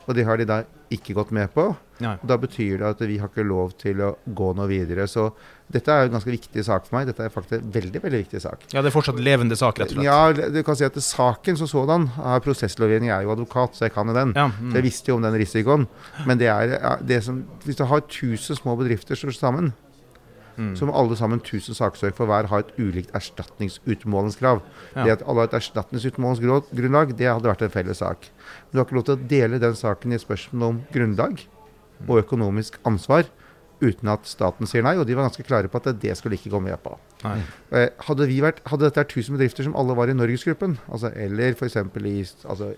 Og 0.07 0.15
det 0.17 0.25
har 0.27 0.39
de 0.39 0.47
da 0.49 0.63
ikke 0.93 1.15
gått 1.17 1.31
med 1.33 1.49
på. 1.53 1.71
Nei. 2.03 2.15
Da 2.27 2.35
betyr 2.41 2.81
det 2.81 2.87
at 2.89 3.01
vi 3.05 3.17
har 3.21 3.29
ikke 3.31 3.45
lov 3.47 3.73
til 3.79 4.01
å 4.03 4.13
gå 4.25 4.49
noe 4.57 4.67
videre. 4.69 5.05
Så 5.09 5.29
dette 5.73 5.93
er 5.93 6.07
en 6.07 6.15
ganske 6.17 6.29
viktig 6.29 6.65
sak 6.65 6.85
for 6.87 6.97
meg. 6.97 7.07
Dette 7.09 7.25
er 7.25 7.33
faktisk 7.33 7.55
en 7.57 7.71
veldig 7.73 8.01
veldig 8.03 8.19
viktig 8.25 8.41
sak. 8.43 8.65
Ja, 8.73 8.81
Det 8.81 8.91
er 8.91 8.95
fortsatt 8.95 9.21
levende 9.23 9.57
sak, 9.57 9.79
rett 9.79 9.93
og 9.93 9.97
slett? 10.01 10.05
Ja, 10.05 10.49
du 10.53 10.59
kan 10.65 10.77
si 10.77 10.85
at 10.85 10.97
saken 11.01 11.57
som 11.57 11.69
sådan 11.71 12.09
Prosesslovgivning 12.43 13.13
er 13.13 13.23
jo 13.25 13.33
advokat, 13.33 13.77
så 13.77 13.87
jeg 13.87 13.95
kan 13.95 14.11
jo 14.11 14.17
den. 14.17 14.35
Ja, 14.37 14.49
mm. 14.51 14.71
Så 14.71 14.81
jeg 14.81 14.87
visste 14.89 15.13
jo 15.13 15.17
om 15.17 15.25
den 15.25 15.39
risikoen. 15.39 15.87
Men 16.27 16.41
det 16.41 16.51
er 16.51 16.99
det 17.01 17.23
som 17.23 17.43
Hvis 17.63 17.79
du 17.79 17.85
har 17.87 18.03
1000 18.03 18.59
små 18.59 18.75
bedrifter 18.77 19.15
som 19.15 19.31
står 19.31 19.39
sammen, 19.39 19.73
Mm. 20.57 20.73
Må 20.87 20.95
alle 20.99 21.17
sammen 21.19 21.41
1000 21.41 21.77
saksøk 21.79 22.17
for 22.17 22.29
hver 22.29 22.49
ha 22.51 22.61
et 22.61 22.73
ulikt 22.77 23.13
erstatningsutmålingskrav. 23.17 24.61
Ja. 24.93 25.03
Det 25.03 25.15
at 25.17 25.23
alle 25.27 25.45
har 25.45 25.51
et 25.51 25.59
erstatningsutmålingsgrunnlag, 25.59 27.15
det 27.17 27.29
hadde 27.31 27.49
vært 27.49 27.65
en 27.65 27.73
felles 27.73 28.03
sak. 28.03 28.29
Men 28.29 28.71
du 28.71 28.81
har 28.81 28.87
ikke 28.87 28.99
lov 28.99 29.07
til 29.09 29.17
å 29.17 29.29
dele 29.35 29.61
den 29.63 29.77
saken 29.79 30.13
i 30.13 30.21
spørsmål 30.21 30.67
om 30.69 30.83
grunnlag 30.93 31.45
og 32.07 32.19
økonomisk 32.19 32.77
ansvar 32.87 33.29
uten 33.83 34.11
at 34.13 34.27
staten 34.29 34.69
sier 34.69 34.85
nei. 34.85 34.95
Og 34.99 35.07
de 35.07 35.15
var 35.17 35.27
ganske 35.27 35.45
klare 35.47 35.71
på 35.71 35.81
at 35.81 35.91
det 36.01 36.15
skulle 36.19 36.37
ikke 36.39 36.53
gå 36.53 36.61
med 36.63 36.77
på. 36.83 36.95
Nei. 37.23 37.37
Eh, 37.75 37.89
hadde, 38.07 38.27
vi 38.29 38.39
vært, 38.43 38.61
hadde 38.69 38.87
dette 38.87 39.01
vært 39.03 39.15
1000 39.15 39.37
bedrifter 39.37 39.67
som 39.67 39.77
alle 39.79 39.95
var 39.97 40.11
i 40.11 40.17
Norgesgruppen, 40.17 40.77
altså, 40.89 41.11
eller 41.15 41.55
f.eks. 41.57 41.77
i 41.79 42.15
altså, 42.43 42.73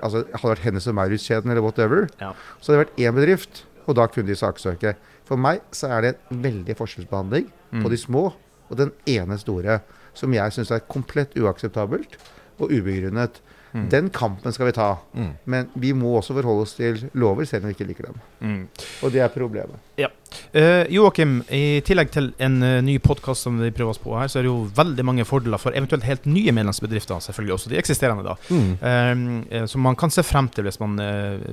altså, 0.00 0.24
Hadde 0.34 0.52
vært 0.52 0.66
Hennes 0.66 0.90
og 0.90 0.98
Maurits-kjeden 0.98 1.54
eller 1.54 1.64
whatever, 1.64 2.08
ja. 2.20 2.32
så 2.60 2.72
hadde 2.72 2.78
det 2.78 2.84
vært 2.84 3.02
én 3.02 3.18
bedrift, 3.18 3.64
og 3.84 3.98
da 3.98 4.06
kunne 4.10 4.30
de 4.30 4.38
saksøke. 4.38 4.94
For 5.28 5.40
meg 5.40 5.62
så 5.74 5.90
er 5.96 6.04
det 6.04 6.14
en 6.30 6.42
veldig 6.44 6.76
forskjellsbehandling 6.78 7.48
mm. 7.48 7.82
på 7.82 7.92
de 7.92 7.98
små 8.00 8.24
og 8.70 8.78
den 8.80 8.92
ene 9.08 9.38
store, 9.40 9.80
som 10.16 10.32
jeg 10.34 10.54
syns 10.54 10.72
er 10.72 10.84
komplett 10.88 11.34
uakseptabelt 11.40 12.16
og 12.58 12.70
ubegrunnet. 12.70 13.40
Mm. 13.74 13.86
Den 13.90 14.10
kampen 14.14 14.54
skal 14.54 14.68
vi 14.68 14.76
ta. 14.76 14.90
Mm. 15.12 15.32
Men 15.50 15.70
vi 15.74 15.90
må 15.96 16.12
også 16.18 16.36
forholde 16.36 16.66
oss 16.66 16.76
til 16.78 17.00
lover, 17.18 17.48
selv 17.48 17.64
om 17.64 17.72
vi 17.72 17.76
ikke 17.76 17.88
liker 17.88 18.10
dem. 18.10 18.20
Mm. 18.40 18.60
Og 19.02 19.14
det 19.14 19.24
er 19.24 19.32
problemet. 19.34 19.80
Ja. 19.98 20.12
Uh, 20.54 20.84
Joakim, 20.92 21.38
i 21.52 21.80
tillegg 21.86 22.10
til 22.14 22.30
en 22.42 22.58
uh, 22.62 22.78
ny 22.84 22.96
podkast 23.02 23.46
som 23.46 23.58
vi 23.60 23.72
prøver 23.74 23.94
oss 23.94 24.02
på 24.02 24.14
her, 24.16 24.30
så 24.30 24.40
er 24.40 24.46
det 24.46 24.52
jo 24.52 24.68
veldig 24.76 25.06
mange 25.06 25.26
fordeler 25.28 25.60
for 25.60 25.76
eventuelt 25.76 26.06
helt 26.06 26.28
nye 26.30 26.54
medlemsbedrifter, 26.54 27.22
selvfølgelig 27.24 27.56
også 27.56 27.72
de 27.72 27.78
eksisterende, 27.80 28.26
da. 28.26 28.36
Mm. 28.50 29.40
Uh, 29.50 29.64
som 29.70 29.84
man 29.86 29.98
kan 29.98 30.12
se 30.14 30.24
frem 30.26 30.48
til 30.52 30.66
hvis 30.68 30.80
man 30.82 30.96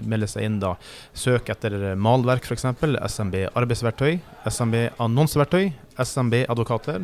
melder 0.07 0.29
seg 0.29 0.47
inn, 0.47 0.59
da. 0.61 0.75
Søk 1.17 1.49
etter 1.53 1.93
malverk, 1.99 2.45
f.eks. 2.47 2.67
SMB 3.11 3.37
arbeidsverktøy, 3.57 4.19
SMB 4.49 4.77
annonseverktøy, 5.01 5.71
SMB 6.01 6.45
advokater. 6.49 7.01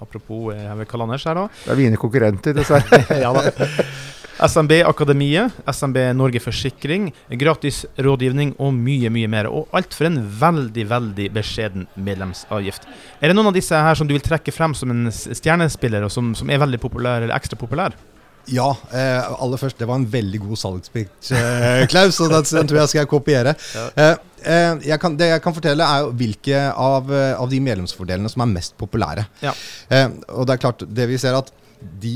Apropos 0.00 0.54
jeg 0.54 0.78
vil 0.80 1.00
Anders 1.00 1.24
her, 1.24 1.38
da. 1.38 1.48
Det 1.64 1.74
er 1.74 1.80
mine 1.80 2.00
konkurrenter, 2.00 2.56
dessverre. 2.56 3.04
ja, 3.24 3.32
da. 3.32 3.76
SMB 4.40 4.72
Akademiet, 4.88 5.52
SMB 5.68 5.96
Norge 6.16 6.40
Forsikring, 6.40 7.10
gratis 7.36 7.82
rådgivning 8.00 8.54
og 8.56 8.72
mye, 8.72 9.10
mye 9.12 9.28
mer. 9.28 9.50
Og 9.52 9.68
alt 9.76 9.92
for 9.92 10.08
en 10.08 10.16
veldig, 10.40 10.86
veldig 10.90 11.30
beskjeden 11.34 11.88
medlemsavgift. 11.96 12.86
Er 13.20 13.30
det 13.30 13.36
noen 13.38 13.50
av 13.50 13.56
disse 13.56 13.76
her 13.76 13.98
som 13.98 14.08
du 14.08 14.14
vil 14.16 14.24
trekke 14.24 14.54
frem 14.54 14.76
som 14.76 14.92
en 14.92 15.10
stjernespiller, 15.10 16.06
og 16.06 16.12
som, 16.14 16.34
som 16.38 16.50
er 16.50 16.62
veldig 16.62 16.80
populær, 16.82 17.22
eller 17.24 17.36
ekstra 17.36 17.58
populær? 17.60 17.96
Ja, 18.50 18.70
eh, 18.92 19.42
aller 19.42 19.60
først, 19.60 19.78
det 19.78 19.86
var 19.86 20.00
en 20.00 20.08
veldig 20.10 20.40
god 20.42 20.58
salgspitch, 20.58 21.32
eh, 21.36 21.86
Klaus, 21.92 22.18
og 22.24 22.32
den, 22.32 22.66
tror 22.66 22.80
jeg 22.80 22.92
skal 22.94 23.08
kopiere. 23.10 23.54
Eh, 23.94 24.14
eh, 24.42 24.72
jeg 24.88 25.00
kan, 25.00 25.16
det 25.18 25.28
jeg 25.30 25.42
kan 25.44 25.54
fortelle, 25.54 25.86
er 25.86 26.06
jo 26.06 26.14
hvilke 26.16 26.62
av, 26.72 27.12
eh, 27.12 27.34
av, 27.36 27.50
de 27.50 27.60
medlemsfordelene 27.62 28.30
som 28.32 28.42
er 28.46 28.54
mest 28.54 28.76
populære. 28.80 29.26
Ja. 29.44 29.54
Eh, 29.88 30.08
og 30.34 30.48
det 30.48 30.56
er 30.56 30.64
klart, 30.64 30.86
det 30.88 31.08
vi 31.10 31.20
ser 31.20 31.38
at 31.38 31.52
de, 31.80 32.14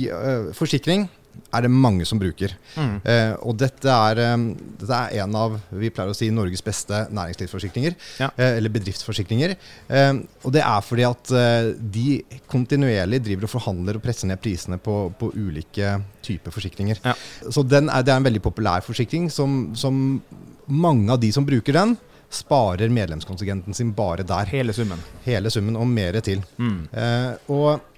forsikring 0.57 1.07
er 1.55 1.65
det 1.67 1.71
mange 1.71 2.07
som 2.09 2.21
bruker. 2.21 2.55
Mm. 2.75 2.95
Eh, 3.11 3.33
og 3.47 3.57
dette 3.61 3.91
er, 3.91 4.21
um, 4.35 4.47
dette 4.81 5.01
er, 5.01 5.25
en 5.25 5.37
av 5.39 5.57
vi 5.71 5.91
pleier 5.95 6.13
å 6.13 6.17
si, 6.17 6.31
Norges 6.35 6.65
beste 6.65 7.05
næringslivsforsikringer. 7.15 7.97
Ja. 8.23 8.31
Eh, 8.37 8.59
eller 8.59 8.73
bedriftsforsikringer. 8.75 9.57
Eh, 9.89 10.13
og 10.43 10.55
det 10.55 10.65
er 10.65 10.87
fordi 10.87 11.07
at 11.09 11.35
eh, 11.39 11.71
de 11.99 12.19
kontinuerlig 12.51 13.23
driver 13.25 13.49
og 13.49 13.55
forhandler 13.57 13.99
og 13.99 14.05
presser 14.05 14.31
ned 14.31 14.43
prisene 14.43 14.81
på, 14.83 14.97
på 15.19 15.31
ulike 15.37 15.99
typer 16.25 16.55
forsikringer. 16.55 17.03
Ja. 17.05 17.15
Så 17.49 17.67
er, 17.67 17.87
det 17.87 18.11
er 18.11 18.19
en 18.19 18.27
veldig 18.31 18.43
populær 18.45 18.85
forsikring 18.87 19.31
som, 19.33 19.73
som 19.79 20.19
mange 20.67 21.13
av 21.13 21.21
de 21.21 21.31
som 21.35 21.47
bruker 21.47 21.77
den, 21.77 21.97
sparer 22.35 22.89
medlemskontingenten 22.89 23.75
sin 23.75 23.93
bare 23.95 24.25
der. 24.27 24.49
Hele 24.51 24.75
summen. 24.75 25.03
Hele 25.25 25.51
summen, 25.51 25.77
og 25.79 25.87
mer 25.87 26.19
til. 26.25 26.43
Mm. 26.59 26.79
Eh, 26.91 27.33
og 27.55 27.94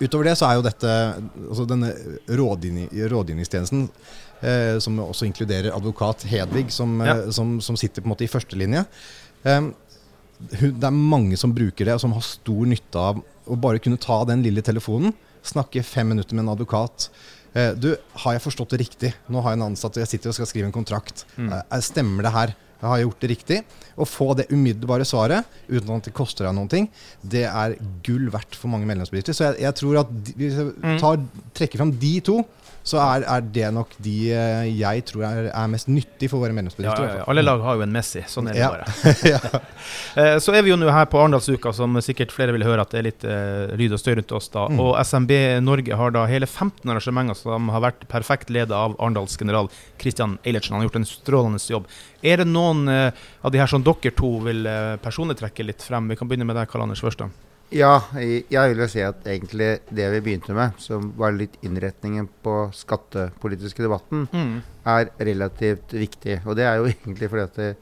Utover 0.00 0.28
det 0.28 0.36
så 0.36 0.48
er 0.48 0.58
jo 0.58 0.66
dette 0.66 0.92
altså 1.48 1.64
denne 1.68 1.92
rådgivning, 2.28 2.90
rådgivningstjenesten, 3.12 3.86
eh, 4.42 4.76
som 4.82 4.98
også 5.06 5.28
inkluderer 5.28 5.72
advokat 5.76 6.26
Hedvig, 6.28 6.68
som, 6.74 6.98
ja. 7.00 7.16
eh, 7.16 7.30
som, 7.32 7.56
som, 7.64 7.78
sitter 7.80 8.04
på 8.04 8.10
en 8.10 8.14
måte 8.14 8.26
i 8.26 8.30
førstelinje. 8.30 8.84
Eh, 9.48 9.70
det 10.60 10.84
er 10.84 10.92
mange 10.92 11.38
som 11.40 11.54
bruker 11.56 11.88
det, 11.88 11.96
og 11.96 12.02
som 12.02 12.12
har 12.12 12.26
stor 12.26 12.68
nytte 12.68 13.00
av 13.00 13.22
å 13.46 13.56
bare 13.60 13.80
kunne 13.80 14.00
ta 14.00 14.20
den 14.28 14.44
lille 14.44 14.64
telefonen, 14.64 15.14
snakke 15.46 15.84
fem 15.86 16.10
minutter 16.12 16.36
med 16.36 16.44
en 16.44 16.52
advokat. 16.56 17.08
Eh, 17.56 17.72
du, 17.72 17.94
har 18.24 18.36
jeg 18.36 18.44
forstått 18.44 18.74
det 18.74 18.82
riktig? 18.84 19.14
Nå 19.32 19.40
har 19.40 19.54
jeg 19.54 19.62
en 19.62 19.68
ansatt, 19.70 19.96
og 19.96 20.04
jeg 20.04 20.12
sitter 20.12 20.32
og 20.32 20.36
skal 20.36 20.50
skrive 20.50 20.68
en 20.68 20.76
kontrakt. 20.76 21.24
Mm. 21.38 21.52
Eh, 21.56 21.80
stemmer 21.84 22.26
det 22.26 22.34
her? 22.34 22.56
Jeg 22.76 22.88
gjort 23.06 23.22
det 23.22 23.30
riktig. 23.32 23.58
Å 23.96 24.06
få 24.08 24.28
det 24.36 24.48
umiddelbare 24.52 25.06
svaret 25.08 25.46
uten 25.70 25.94
at 25.96 26.08
det 26.08 26.14
koster 26.16 26.46
deg 26.46 26.56
noen 26.56 26.70
ting, 26.70 26.88
det 27.24 27.46
er 27.48 27.78
gull 28.04 28.28
verdt 28.32 28.58
for 28.58 28.68
mange 28.72 28.88
medlemsbedrifter. 28.90 29.36
Så 29.36 29.48
jeg, 29.48 29.62
jeg 29.64 29.78
tror 29.80 30.02
at 30.02 30.12
hvis 30.36 30.58
jeg 30.60 30.74
mm. 30.74 30.98
tar, 31.00 31.22
trekker 31.56 31.80
fram 31.80 31.94
de 32.02 32.12
to, 32.26 32.42
så 32.86 33.00
er, 33.02 33.24
er, 33.26 33.46
det 33.50 33.68
nok 33.74 33.96
de 34.02 34.14
eh, 34.30 34.68
jeg 34.78 35.02
tror 35.08 35.24
er, 35.26 35.48
er 35.50 35.70
mest 35.72 35.88
nyttig 35.90 36.28
for 36.30 36.38
våre 36.38 36.54
medlemsbedrifter. 36.54 37.06
Ja, 37.08 37.16
ja. 37.18 37.24
Alle 37.26 37.42
lag 37.42 37.64
har 37.64 37.78
jo 37.80 37.82
en 37.82 37.94
Messi, 37.94 38.22
sånn 38.30 38.52
er 38.52 38.60
det 38.60 38.68
bare. 38.70 39.62
Eh, 40.16 40.38
så 40.40 40.54
er 40.56 40.64
vi 40.64 40.70
jo 40.70 40.78
nå 40.80 40.88
her 40.90 41.04
på 41.12 41.18
Arendalsuka, 41.20 41.70
som 41.76 41.98
sikkert 42.02 42.32
flere 42.32 42.54
vil 42.56 42.64
høre 42.64 42.80
at 42.82 42.92
det 42.94 42.98
er 42.98 43.04
litt 43.04 43.24
uh, 43.28 43.74
lyd 43.76 43.92
og 43.92 44.00
støy 44.00 44.14
rundt 44.16 44.32
oss. 44.32 44.48
da. 44.54 44.64
Mm. 44.72 44.80
Og 44.80 44.94
SMB 45.04 45.32
Norge 45.62 45.98
har 46.00 46.14
da 46.14 46.22
hele 46.30 46.48
15 46.48 46.88
arrangementer 46.88 47.36
som 47.36 47.68
har 47.74 47.84
vært 47.84 48.06
perfekt 48.10 48.50
ledet 48.54 48.74
av 48.74 48.96
Arendals 48.96 49.36
general 49.38 49.68
Christian 50.00 50.38
Eilertsen. 50.42 50.72
Han 50.72 50.82
har 50.82 50.88
gjort 50.88 51.00
en 51.02 51.08
strålende 51.10 51.60
jobb. 51.60 51.90
Er 52.24 52.40
det 52.40 52.48
noen 52.48 52.86
uh, 52.88 53.26
av 53.44 53.52
de 53.52 53.60
her 53.60 53.70
som 53.70 53.84
dere 53.84 54.14
to 54.16 54.32
vil 54.46 54.64
uh, 54.64 54.96
personlig 55.04 55.36
trekke 55.42 55.68
litt 55.68 55.84
frem? 55.84 56.08
Vi 56.08 56.16
kan 56.16 56.32
begynne 56.32 56.48
med 56.48 56.56
deg, 56.58 56.70
Karl 56.72 56.86
Anders, 56.86 57.04
først. 57.04 57.26
Ja, 57.74 57.96
jeg 58.14 58.70
vil 58.70 58.78
jo 58.78 58.86
si 58.90 59.00
at 59.02 59.24
egentlig 59.26 59.80
det 59.90 60.06
vi 60.12 60.22
begynte 60.22 60.54
med, 60.54 60.76
som 60.78 61.08
var 61.18 61.34
litt 61.34 61.56
innretningen 61.66 62.28
på 62.44 62.68
skattepolitiske 62.76 63.82
debatten, 63.82 64.28
mm. 64.30 64.52
er 64.86 65.10
relativt 65.18 65.96
viktig. 65.96 66.40
Og 66.46 66.54
det 66.58 66.68
er 66.68 66.78
jo 66.78 66.86
egentlig 66.92 67.30
fordi 67.32 67.46
at 67.46 67.58
det, 67.58 67.72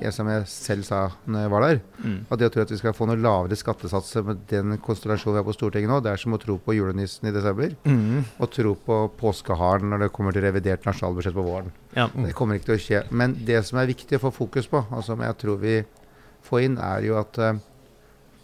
jeg, 0.00 0.12
som 0.16 0.30
jeg 0.32 0.46
selv 0.50 0.86
sa 0.88 1.02
når 1.28 1.44
jeg 1.44 1.52
var 1.52 1.66
der, 1.66 1.82
mm. 2.00 2.16
at 2.32 2.42
jeg 2.42 2.54
tror 2.54 2.64
at 2.64 2.72
vi 2.72 2.80
skal 2.80 2.96
få 2.96 3.10
noe 3.10 3.20
lavere 3.20 3.60
skattesatser 3.60 4.24
med 4.26 4.40
den 4.50 4.80
konstellasjonen 4.82 5.36
vi 5.36 5.42
har 5.42 5.46
på 5.46 5.56
Stortinget 5.58 5.92
nå, 5.92 6.00
det 6.02 6.14
er 6.14 6.24
som 6.24 6.34
å 6.34 6.40
tro 6.42 6.56
på 6.62 6.78
julenissen 6.78 7.28
i 7.28 7.34
desember. 7.36 7.76
Mm. 7.84 8.24
Og 8.40 8.50
tro 8.56 8.74
på 8.88 9.00
påskeharen 9.20 9.92
når 9.92 10.06
det 10.06 10.12
kommer 10.16 10.34
til 10.34 10.48
revidert 10.48 10.88
nasjonalbudsjett 10.88 11.36
på 11.36 11.46
våren. 11.46 11.70
Ja. 11.92 12.08
Det 12.08 12.34
kommer 12.38 12.56
ikke 12.56 12.72
til 12.72 12.78
å 12.78 12.82
skje. 12.88 13.04
Men 13.12 13.36
det 13.46 13.62
som 13.68 13.78
er 13.82 13.92
viktig 13.92 14.16
å 14.16 14.26
få 14.26 14.34
fokus 14.40 14.72
på, 14.72 14.80
og 14.80 15.04
som 15.04 15.20
jeg 15.22 15.40
tror 15.44 15.60
vi 15.60 15.78
får 16.46 16.66
inn, 16.66 16.80
er 16.82 17.04
jo 17.04 17.20
at 17.20 17.38
uh, 17.42 17.56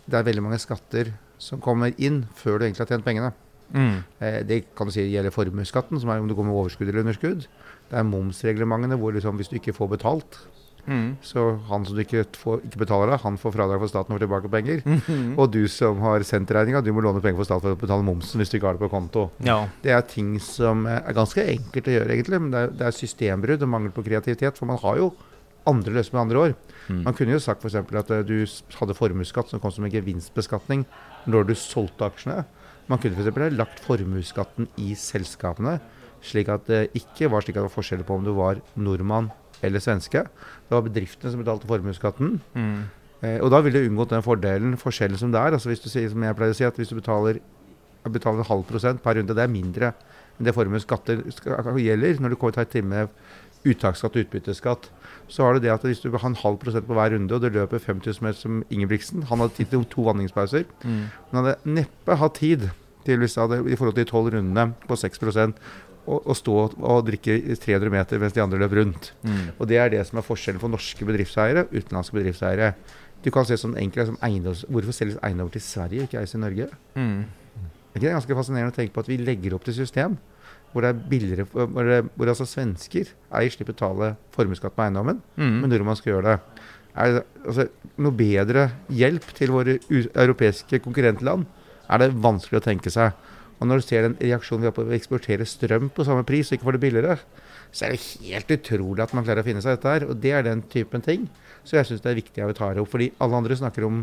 det 0.06 0.18
er 0.18 0.26
veldig 0.26 0.44
mange 0.48 0.60
skatter 0.62 1.12
som 1.42 1.62
kommer 1.62 1.94
inn 1.98 2.22
før 2.38 2.58
du 2.58 2.66
egentlig 2.66 2.84
har 2.84 2.94
tjent 2.94 3.06
pengene. 3.06 3.32
Mm. 3.72 4.02
Eh, 4.20 4.40
det 4.46 4.64
kan 4.76 4.88
du 4.88 4.94
si 4.94 5.04
gjelder 5.08 5.34
formuesskatten, 5.34 6.00
som 6.00 6.10
er 6.12 6.22
om 6.22 6.28
du 6.28 6.36
går 6.36 6.46
med 6.46 6.56
overskudd 6.56 6.88
eller 6.88 7.06
underskudd. 7.06 7.46
Det 7.90 7.98
er 7.98 8.08
momsreglementene 8.08 8.98
hvor 9.00 9.14
liksom, 9.14 9.38
hvis 9.40 9.50
du 9.50 9.56
ikke 9.58 9.74
får 9.76 9.90
betalt, 9.96 10.38
mm. 10.86 11.08
så 11.24 11.46
han 11.68 11.86
som 11.86 11.96
du 11.96 12.02
ikke, 12.04 12.24
får, 12.38 12.62
ikke 12.68 12.82
betaler 12.84 13.12
deg, 13.12 13.24
han 13.24 13.38
får 13.40 13.56
fradrag 13.56 13.82
for 13.82 13.92
staten 13.92 14.12
og 14.12 14.18
får 14.18 14.24
tilbake 14.26 14.52
penger. 14.52 14.84
Mm. 14.86 15.34
Og 15.40 15.50
du 15.52 15.64
som 15.72 16.00
har 16.04 16.24
sendt 16.28 16.52
regninga, 16.54 16.84
du 16.84 16.92
må 16.94 17.04
låne 17.04 17.24
penger 17.24 17.42
for 17.42 17.50
staten 17.50 17.66
for 17.66 17.76
å 17.76 17.82
betale 17.82 18.06
momsen 18.06 18.42
hvis 18.42 18.52
du 18.52 18.58
ikke 18.58 18.70
har 18.70 18.78
det 18.78 18.84
på 18.84 18.92
konto. 18.92 19.26
Ja. 19.44 19.62
Det 19.84 19.96
er 19.96 20.06
ting 20.08 20.36
som 20.42 20.86
er 20.90 21.16
ganske 21.16 21.44
enkelt 21.56 21.90
å 21.90 21.98
gjøre, 21.98 22.16
egentlig, 22.16 22.42
men 22.44 22.54
det 22.54 22.64
er, 22.66 22.72
det 22.80 22.88
er 22.88 22.98
systembrudd 23.00 23.66
og 23.66 23.76
mangel 23.76 23.94
på 23.96 24.06
kreativitet. 24.06 24.60
For 24.60 24.68
man 24.68 24.80
har 24.84 25.00
jo 25.00 25.12
andre 25.68 25.94
løsninger 25.98 26.22
andre 26.22 26.40
år. 26.40 26.54
Mm. 26.88 27.02
Man 27.06 27.16
kunne 27.16 27.36
jo 27.36 27.42
sagt 27.42 27.64
f.eks. 27.64 27.76
at 27.78 28.10
uh, 28.10 28.22
du 28.26 28.36
hadde 28.78 28.96
formuesskatt 28.98 29.52
som 29.52 29.62
kom 29.62 29.74
som 29.74 29.86
en 29.86 29.92
gevinstbeskatning 29.92 30.86
når 31.30 31.50
du 31.50 31.54
solgte 31.58 32.08
aksjene. 32.08 32.42
Man 32.90 33.02
kunne 33.02 33.18
f.eks. 33.18 33.54
lagt 33.54 33.82
formuesskatten 33.84 34.70
i 34.82 34.92
selskapene, 34.98 35.78
slik 36.22 36.50
at 36.52 36.66
det 36.70 36.88
ikke 36.98 37.30
var 37.32 37.44
slik 37.44 37.56
at 37.56 37.62
det 37.62 37.68
var 37.70 37.76
forskjell 37.76 38.02
på 38.06 38.18
om 38.18 38.26
du 38.26 38.34
var 38.36 38.60
nordmann 38.74 39.30
eller 39.62 39.82
svenske. 39.82 40.24
Det 40.26 40.74
var 40.74 40.84
bedriftene 40.86 41.32
som 41.32 41.42
betalte 41.42 41.70
formuesskatten. 41.70 42.36
Mm. 42.58 42.82
Eh, 43.22 43.38
og 43.38 43.52
da 43.54 43.60
ville 43.62 43.78
du 43.78 43.90
unngått 43.90 44.14
den 44.14 44.24
fordelen, 44.26 44.74
forskjellen 44.80 45.20
som 45.20 45.34
det 45.34 45.40
er. 45.40 45.54
Altså 45.54 45.70
hvis 45.70 45.82
du 45.84 45.88
sier, 45.90 46.08
som 46.10 46.24
jeg 46.26 46.38
pleier 46.38 46.54
å 46.54 46.58
si, 46.58 46.66
at 46.66 46.78
hvis 46.78 46.90
du 46.90 46.98
betaler, 46.98 47.38
betaler 48.02 48.42
en 48.42 48.50
halv 48.50 48.66
prosent 48.66 49.02
per 49.02 49.18
runde, 49.18 49.36
det 49.38 49.44
er 49.44 49.52
mindre 49.52 49.92
enn 50.38 50.48
det 50.48 50.54
formuesskatter 50.56 51.20
gjelder 51.78 52.20
når 52.22 52.32
du 52.32 52.38
kommer 52.40 52.56
til 52.56 52.64
et 52.64 52.72
time 52.72 53.06
uttaksskatt 53.68 54.16
og 54.16 54.26
utbytteskatt 54.26 54.90
så 55.32 55.46
har 55.46 55.56
du 55.56 55.64
det 55.64 55.72
at 55.72 55.84
hvis 55.86 56.02
du 56.02 56.10
har 56.12 56.28
en 56.28 56.36
halv 56.36 56.58
prosent 56.60 56.86
på 56.88 56.96
hver 56.96 57.14
runde, 57.14 57.32
og 57.32 57.40
det 57.40 57.54
løper 57.54 57.80
5000 57.80 58.24
meter 58.24 58.38
som 58.38 58.60
Ingebrigtsen 58.68 59.22
Han 59.30 59.40
hadde 59.40 59.56
tid 59.56 59.70
til 59.70 59.86
to 59.88 60.04
vanningspauser. 60.04 60.66
Mm. 60.84 61.06
Men 61.30 61.38
hadde 61.40 61.54
neppe 61.78 62.18
hatt 62.20 62.36
tid 62.36 62.68
til 63.06 63.22
hvis 63.22 63.38
hadde, 63.40 63.62
i 63.64 63.78
forhold 63.78 63.96
til 63.96 64.04
de 64.04 64.10
tolv 64.10 64.28
rundene 64.34 64.74
på 64.84 64.98
6% 64.98 65.56
å 66.02 66.34
stå 66.34 66.54
og 66.82 67.04
drikke 67.06 67.36
300 67.62 67.92
meter 67.94 68.18
mens 68.18 68.34
de 68.34 68.42
andre 68.42 68.58
løp 68.58 68.74
rundt. 68.74 69.12
Mm. 69.22 69.54
Og 69.56 69.68
Det 69.70 69.78
er 69.78 69.92
det 69.92 70.02
som 70.08 70.18
er 70.18 70.26
forskjellen 70.26 70.60
for 70.60 70.72
norske 70.72 71.06
bedriftseiere 71.06 71.64
og 71.68 71.76
utenlandske 71.76 72.18
bedriftseiere. 72.18 72.72
Du 73.22 73.30
kan 73.30 73.46
se 73.46 73.54
sånn 73.56 73.78
enkelt 73.78 74.10
som 74.10 74.18
eiendoms, 74.26 74.64
Hvorfor 74.66 74.96
selges 74.96 75.20
eiendommer 75.22 75.54
til 75.54 75.62
Sverige, 75.62 76.08
ikke 76.08 76.18
eies 76.18 76.34
i 76.34 76.42
Norge? 76.42 76.66
Mm. 76.98 77.22
Er 77.92 78.00
ikke 78.00 78.06
det 78.08 78.14
ganske 78.16 78.36
fascinerende 78.38 78.72
å 78.72 78.76
tenke 78.76 78.94
på 78.94 79.02
at 79.04 79.10
vi 79.10 79.20
legger 79.20 79.56
opp 79.56 79.66
til 79.68 79.76
system 79.76 80.18
hvor 80.72 80.84
det 80.84 80.92
er 80.92 81.00
billigere 81.08 81.44
hvor, 81.52 81.84
det, 81.84 81.98
hvor 82.16 82.30
altså 82.32 82.46
svensker 82.48 83.10
eier 83.36 83.52
slipper 83.52 83.74
betale 83.74 84.14
formuesskatt 84.32 84.72
på 84.72 84.86
eiendommen, 84.86 85.18
mm. 85.36 85.58
men 85.60 85.68
nordmenn 85.68 85.98
skal 85.98 86.14
gjøre 86.14 86.30
det. 86.30 86.62
Er 86.92 87.12
det 87.12 87.22
altså, 87.44 87.66
noe 88.00 88.16
bedre 88.16 88.64
hjelp 88.92 89.26
til 89.36 89.52
våre 89.52 89.76
europeiske 89.90 90.80
konkurrentland 90.84 91.44
er 91.92 92.00
det 92.00 92.14
vanskelig 92.24 92.62
å 92.62 92.64
tenke 92.64 92.92
seg. 92.92 93.12
Og 93.60 93.68
når 93.68 93.78
du 93.78 93.86
ser 93.86 94.06
den 94.06 94.16
reaksjonen 94.18 94.64
vi 94.64 94.70
har 94.70 94.74
på 94.74 94.84
å 94.84 94.96
eksportere 94.96 95.46
strøm 95.46 95.90
på 95.94 96.06
samme 96.06 96.24
pris 96.26 96.48
og 96.50 96.56
ikke 96.56 96.66
får 96.66 96.78
det 96.78 96.82
billigere, 96.82 97.18
så 97.72 97.86
er 97.86 97.94
det 97.94 98.02
helt 98.26 98.50
utrolig 98.56 99.04
at 99.04 99.12
man 99.16 99.26
klarer 99.26 99.44
å 99.44 99.46
finne 99.46 99.62
seg 99.64 99.76
dette 99.76 99.92
her. 99.92 100.06
Og 100.08 100.18
det 100.24 100.32
er 100.34 100.46
den 100.46 100.64
typen 100.72 101.04
ting. 101.04 101.28
Så 101.62 101.78
jeg 101.78 101.88
syns 101.88 102.02
det 102.02 102.10
er 102.10 102.18
viktig 102.18 102.42
at 102.42 102.50
vi 102.50 102.58
tar 102.58 102.74
det 102.74 102.82
opp. 102.82 102.90
Fordi 102.92 103.12
alle 103.22 103.38
andre 103.38 103.58
snakker 103.60 103.86
om, 103.86 104.02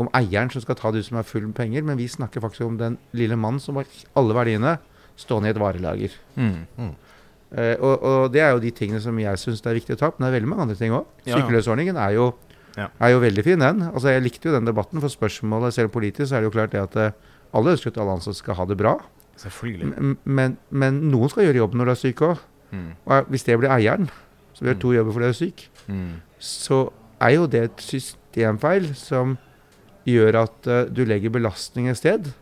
om 0.00 0.08
eieren 0.16 0.50
som 0.52 0.62
skal 0.64 0.78
ta 0.78 0.92
det 0.92 1.02
ut 1.02 1.10
som 1.10 1.18
er 1.20 1.28
full 1.28 1.44
med 1.48 1.56
penger, 1.58 1.84
men 1.86 1.98
vi 2.00 2.08
snakker 2.08 2.42
faktisk 2.42 2.64
om 2.66 2.78
den 2.80 2.96
lille 3.16 3.36
mannen 3.36 3.60
som 3.62 3.76
har 3.80 3.88
alle 4.16 4.36
verdiene 4.36 4.78
stående 5.20 5.50
i 5.50 5.54
et 5.54 5.60
varelager. 5.60 6.14
Mm. 6.36 6.66
Mm. 6.78 6.92
Uh, 7.50 7.74
og, 7.82 7.94
og, 7.98 8.20
det 8.32 8.44
er 8.44 8.54
jo 8.54 8.62
de 8.62 8.70
tingene 8.74 9.00
som 9.02 9.16
jeg 9.18 9.40
syns 9.42 9.64
er 9.66 9.76
viktig 9.76 9.96
å 9.96 10.00
ta 10.00 10.10
opp. 10.10 10.20
Men 10.20 10.28
det 10.28 10.30
er 10.30 10.38
veldig 10.38 10.50
mange 10.52 10.66
andre 10.68 10.78
ting 10.78 10.94
òg. 10.96 11.08
Sykeløsordningen 11.26 11.98
er 12.00 12.14
jo, 12.16 12.28
ja. 12.76 12.86
er 12.88 13.14
jo 13.14 13.22
veldig 13.24 13.44
fin, 13.46 13.64
den. 13.64 13.82
Altså 13.90 14.14
Jeg 14.14 14.24
likte 14.24 14.48
jo 14.48 14.54
den 14.56 14.70
debatten, 14.70 15.02
for 15.02 15.12
spørsmålet 15.12 15.76
selv 15.76 15.92
politisk 15.94 16.30
så 16.30 16.38
er 16.38 16.44
det 16.44 16.50
jo 16.50 16.54
klart 16.56 16.76
det 16.76 16.84
at 16.84 16.96
uh, 16.96 17.34
alle 17.58 17.74
ønsker 17.74 17.92
at 17.92 18.00
alle 18.00 18.16
ansatte 18.20 18.40
skal 18.40 18.56
ha 18.60 18.68
det 18.70 18.78
bra. 18.80 18.94
Selvfølgelig. 19.40 20.16
Men, 20.24 20.56
men, 20.68 21.02
noen 21.10 21.32
skal 21.32 21.48
gjøre 21.48 21.62
jobben 21.62 21.80
når 21.80 21.90
du 21.90 21.94
er 21.94 22.00
syk 22.00 22.24
òg. 22.28 22.42
Mm. 22.70 22.88
Og 23.10 23.30
hvis 23.34 23.46
det 23.48 23.58
blir 23.58 23.72
eieren, 23.74 24.10
så 24.54 24.64
vi 24.64 24.70
har 24.70 24.80
to 24.80 24.94
jobber 24.94 25.16
fordi 25.16 25.26
du 25.26 25.32
er 25.32 25.38
syk, 25.38 25.62
mm. 25.90 26.10
så 26.38 26.80
er 27.20 27.34
jo 27.34 27.46
det 27.50 27.62
et 27.66 27.82
systemfeil 27.82 28.92
som 28.96 29.38
gjør 30.10 30.42
at 30.44 30.70
uh, 30.70 30.84
du 30.90 31.04
legger 31.08 31.32
belastning 31.34 31.90
et 31.90 31.98
sted 32.00 32.32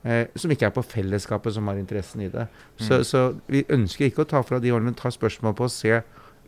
Eh, 0.00 0.30
som 0.40 0.52
ikke 0.52 0.70
er 0.70 0.72
på 0.72 0.84
fellesskapet 0.86 1.52
som 1.52 1.66
har 1.68 1.76
interessen 1.76 2.22
i 2.24 2.30
det. 2.32 2.46
Så, 2.80 3.00
mm. 3.00 3.04
så 3.04 3.24
vi 3.52 3.66
ønsker 3.68 4.08
ikke 4.08 4.24
å 4.24 4.30
ta 4.30 4.40
fra 4.46 4.60
de 4.62 4.72
årene, 4.72 4.88
men 4.88 4.98
ta 4.98 5.12
spørsmål 5.12 5.56
på 5.58 5.66
å 5.66 5.72
se 5.72 6.00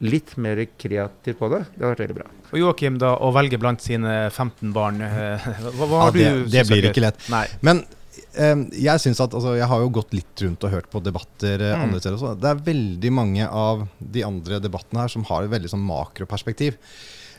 litt 0.03 0.35
mer 0.41 0.63
kreativt 0.81 1.39
på 1.39 1.51
det. 1.53 1.67
Det 1.75 1.85
har 1.85 1.93
vært 1.93 2.05
veldig 2.07 2.17
bra. 2.17 2.31
Og 2.53 2.63
Joakim, 2.63 2.97
da, 3.03 3.15
å 3.21 3.29
velge 3.37 3.61
blant 3.61 3.85
sine 3.85 4.15
15 4.31 4.73
barn, 4.75 5.03
eh, 5.05 5.51
hva, 5.77 5.85
hva 5.85 6.07
har 6.07 6.17
ja, 6.17 6.31
det, 6.33 6.47
du 6.47 6.55
Det 6.57 6.65
blir 6.71 6.89
ikke 6.89 7.05
lett. 7.05 7.21
Nei. 7.33 7.45
Men 7.61 7.85
eh, 8.33 8.65
jeg 8.89 9.05
synes 9.05 9.21
at, 9.21 9.37
altså, 9.37 9.53
jeg 9.61 9.69
har 9.69 9.85
jo 9.85 9.93
gått 10.01 10.17
litt 10.17 10.47
rundt 10.47 10.65
og 10.65 10.73
hørt 10.79 10.89
på 10.93 11.05
debatter 11.05 11.61
eh, 11.61 11.77
mm. 11.77 11.87
andre 11.87 12.01
steder 12.01 12.17
også. 12.17 12.35
Det 12.41 12.55
er 12.55 12.67
veldig 12.73 13.13
mange 13.21 13.51
av 13.53 13.85
de 14.01 14.25
andre 14.27 14.63
debattene 14.65 15.05
her 15.05 15.13
som 15.13 15.29
har 15.29 15.45
et 15.45 15.53
veldig 15.53 15.77
sånn 15.77 15.85
makroperspektiv. 15.93 16.81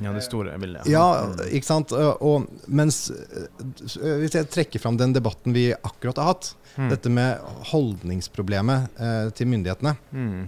Ja, 0.06 0.14
det 0.16 0.26
store 0.26 0.58
bildet. 0.62 0.90
Ja, 0.92 1.06
ikke 1.50 1.68
sant. 1.68 1.94
Og, 1.94 2.50
mens 2.68 3.06
Hvis 3.10 4.36
jeg 4.36 4.50
trekker 4.52 4.82
fram 4.82 4.98
den 5.00 5.16
debatten 5.16 5.56
vi 5.56 5.70
akkurat 5.74 6.20
har 6.22 6.34
hatt, 6.34 6.54
mm. 6.76 6.90
dette 6.92 7.12
med 7.14 7.56
holdningsproblemet 7.72 9.00
eh, 9.00 9.32
til 9.38 9.50
myndighetene 9.52 9.96
mm. 10.12 10.44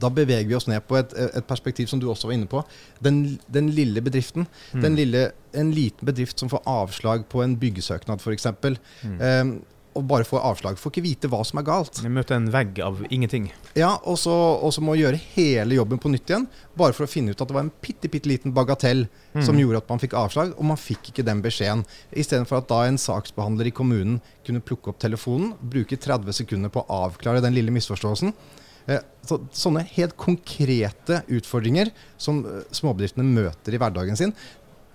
Da 0.00 0.10
beveger 0.12 0.48
vi 0.48 0.56
oss 0.56 0.68
ned 0.68 0.84
på 0.88 0.98
et, 0.98 1.12
et, 1.16 1.44
perspektiv 1.48 1.88
som 1.88 2.00
du 2.00 2.08
også 2.10 2.28
var 2.28 2.36
inne 2.36 2.48
på. 2.50 2.60
Den, 3.04 3.38
den 3.52 3.70
lille 3.72 4.02
bedriften. 4.04 4.44
Mm. 4.72 4.82
Den 4.82 4.98
lille, 4.98 5.22
en 5.56 5.70
liten 5.72 6.08
bedrift 6.08 6.40
som 6.40 6.50
får 6.52 6.62
avslag 6.68 7.24
på 7.32 7.42
en 7.44 7.56
byggesøknad, 7.60 8.20
f.eks. 8.20 8.48
Mm. 8.56 9.16
Um, 9.20 9.54
og 9.96 10.04
bare 10.10 10.26
får 10.28 10.42
avslag. 10.44 10.78
Får 10.80 10.92
ikke 10.92 11.04
vite 11.04 11.30
hva 11.32 11.40
som 11.46 11.60
er 11.60 11.66
galt. 11.66 12.00
Vi 12.04 12.12
møter 12.12 12.36
en 12.36 12.50
vegg 12.52 12.80
av 12.84 13.00
ingenting. 13.08 13.48
Ja, 13.78 13.94
og 14.04 14.18
så, 14.20 14.34
og 14.34 14.74
så 14.76 14.84
må 14.84 14.96
gjøre 14.98 15.20
hele 15.34 15.78
jobben 15.78 16.00
på 16.02 16.12
nytt 16.12 16.30
igjen. 16.30 16.46
Bare 16.78 16.96
for 16.96 17.06
å 17.06 17.10
finne 17.10 17.32
ut 17.32 17.40
at 17.40 17.48
det 17.48 17.56
var 17.56 17.64
en 17.66 17.72
bitte, 17.82 18.10
bitte 18.12 18.30
liten 18.30 18.54
bagatell 18.56 19.06
mm. 19.34 19.44
som 19.46 19.58
gjorde 19.60 19.80
at 19.82 19.88
man 19.92 20.02
fikk 20.02 20.18
avslag, 20.18 20.52
og 20.56 20.68
man 20.68 20.80
fikk 20.80 21.10
ikke 21.12 21.26
den 21.26 21.40
beskjeden. 21.44 21.86
Istedenfor 22.12 22.60
at 22.60 22.68
da 22.72 22.82
en 22.86 23.00
saksbehandler 23.00 23.70
i 23.70 23.74
kommunen 23.76 24.20
kunne 24.46 24.64
plukke 24.64 24.92
opp 24.92 25.00
telefonen, 25.02 25.54
bruke 25.60 25.98
30 25.98 26.40
sekunder 26.42 26.72
på 26.72 26.84
å 26.84 27.02
avklare 27.06 27.42
den 27.44 27.56
lille 27.56 27.74
misforståelsen. 27.74 28.34
Eh, 28.86 29.02
så, 29.26 29.40
sånne 29.50 29.82
helt 29.96 30.14
konkrete 30.20 31.24
utfordringer 31.34 31.90
som 32.22 32.44
eh, 32.46 32.62
småbedriftene 32.76 33.26
møter 33.26 33.74
i 33.74 33.80
hverdagen 33.82 34.18
sin, 34.18 34.34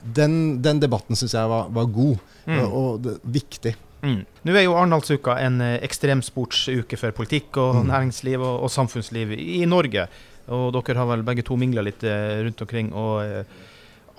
den, 0.01 0.61
den 0.63 0.79
debatten 0.81 1.17
syns 1.19 1.35
jeg 1.35 1.49
var, 1.51 1.67
var 1.73 1.89
god 1.93 2.17
mm. 2.47 2.59
og, 2.61 2.71
og 2.71 3.01
det, 3.05 3.17
viktig. 3.39 3.75
Mm. 4.01 4.21
Nå 4.25 4.53
er 4.55 4.65
jo 4.65 4.75
Arendalsuka 4.75 5.37
en 5.43 5.61
eh, 5.61 5.77
ekstremsportsuke 5.85 6.97
for 6.97 7.13
politikk 7.15 7.59
og 7.61 7.81
mm. 7.81 7.89
næringsliv 7.91 8.41
og, 8.41 8.63
og, 8.65 8.71
samfunnsliv 8.73 9.35
i 9.37 9.63
Norge. 9.69 10.07
Og 10.51 10.71
dere 10.75 10.97
har 10.97 11.09
vel 11.11 11.25
begge 11.25 11.45
to 11.45 11.57
mingla 11.59 11.83
litt 11.85 12.05
eh, 12.07 12.39
rundt 12.45 12.63
omkring. 12.65 12.93
og 12.97 13.21
eh, 13.23 13.67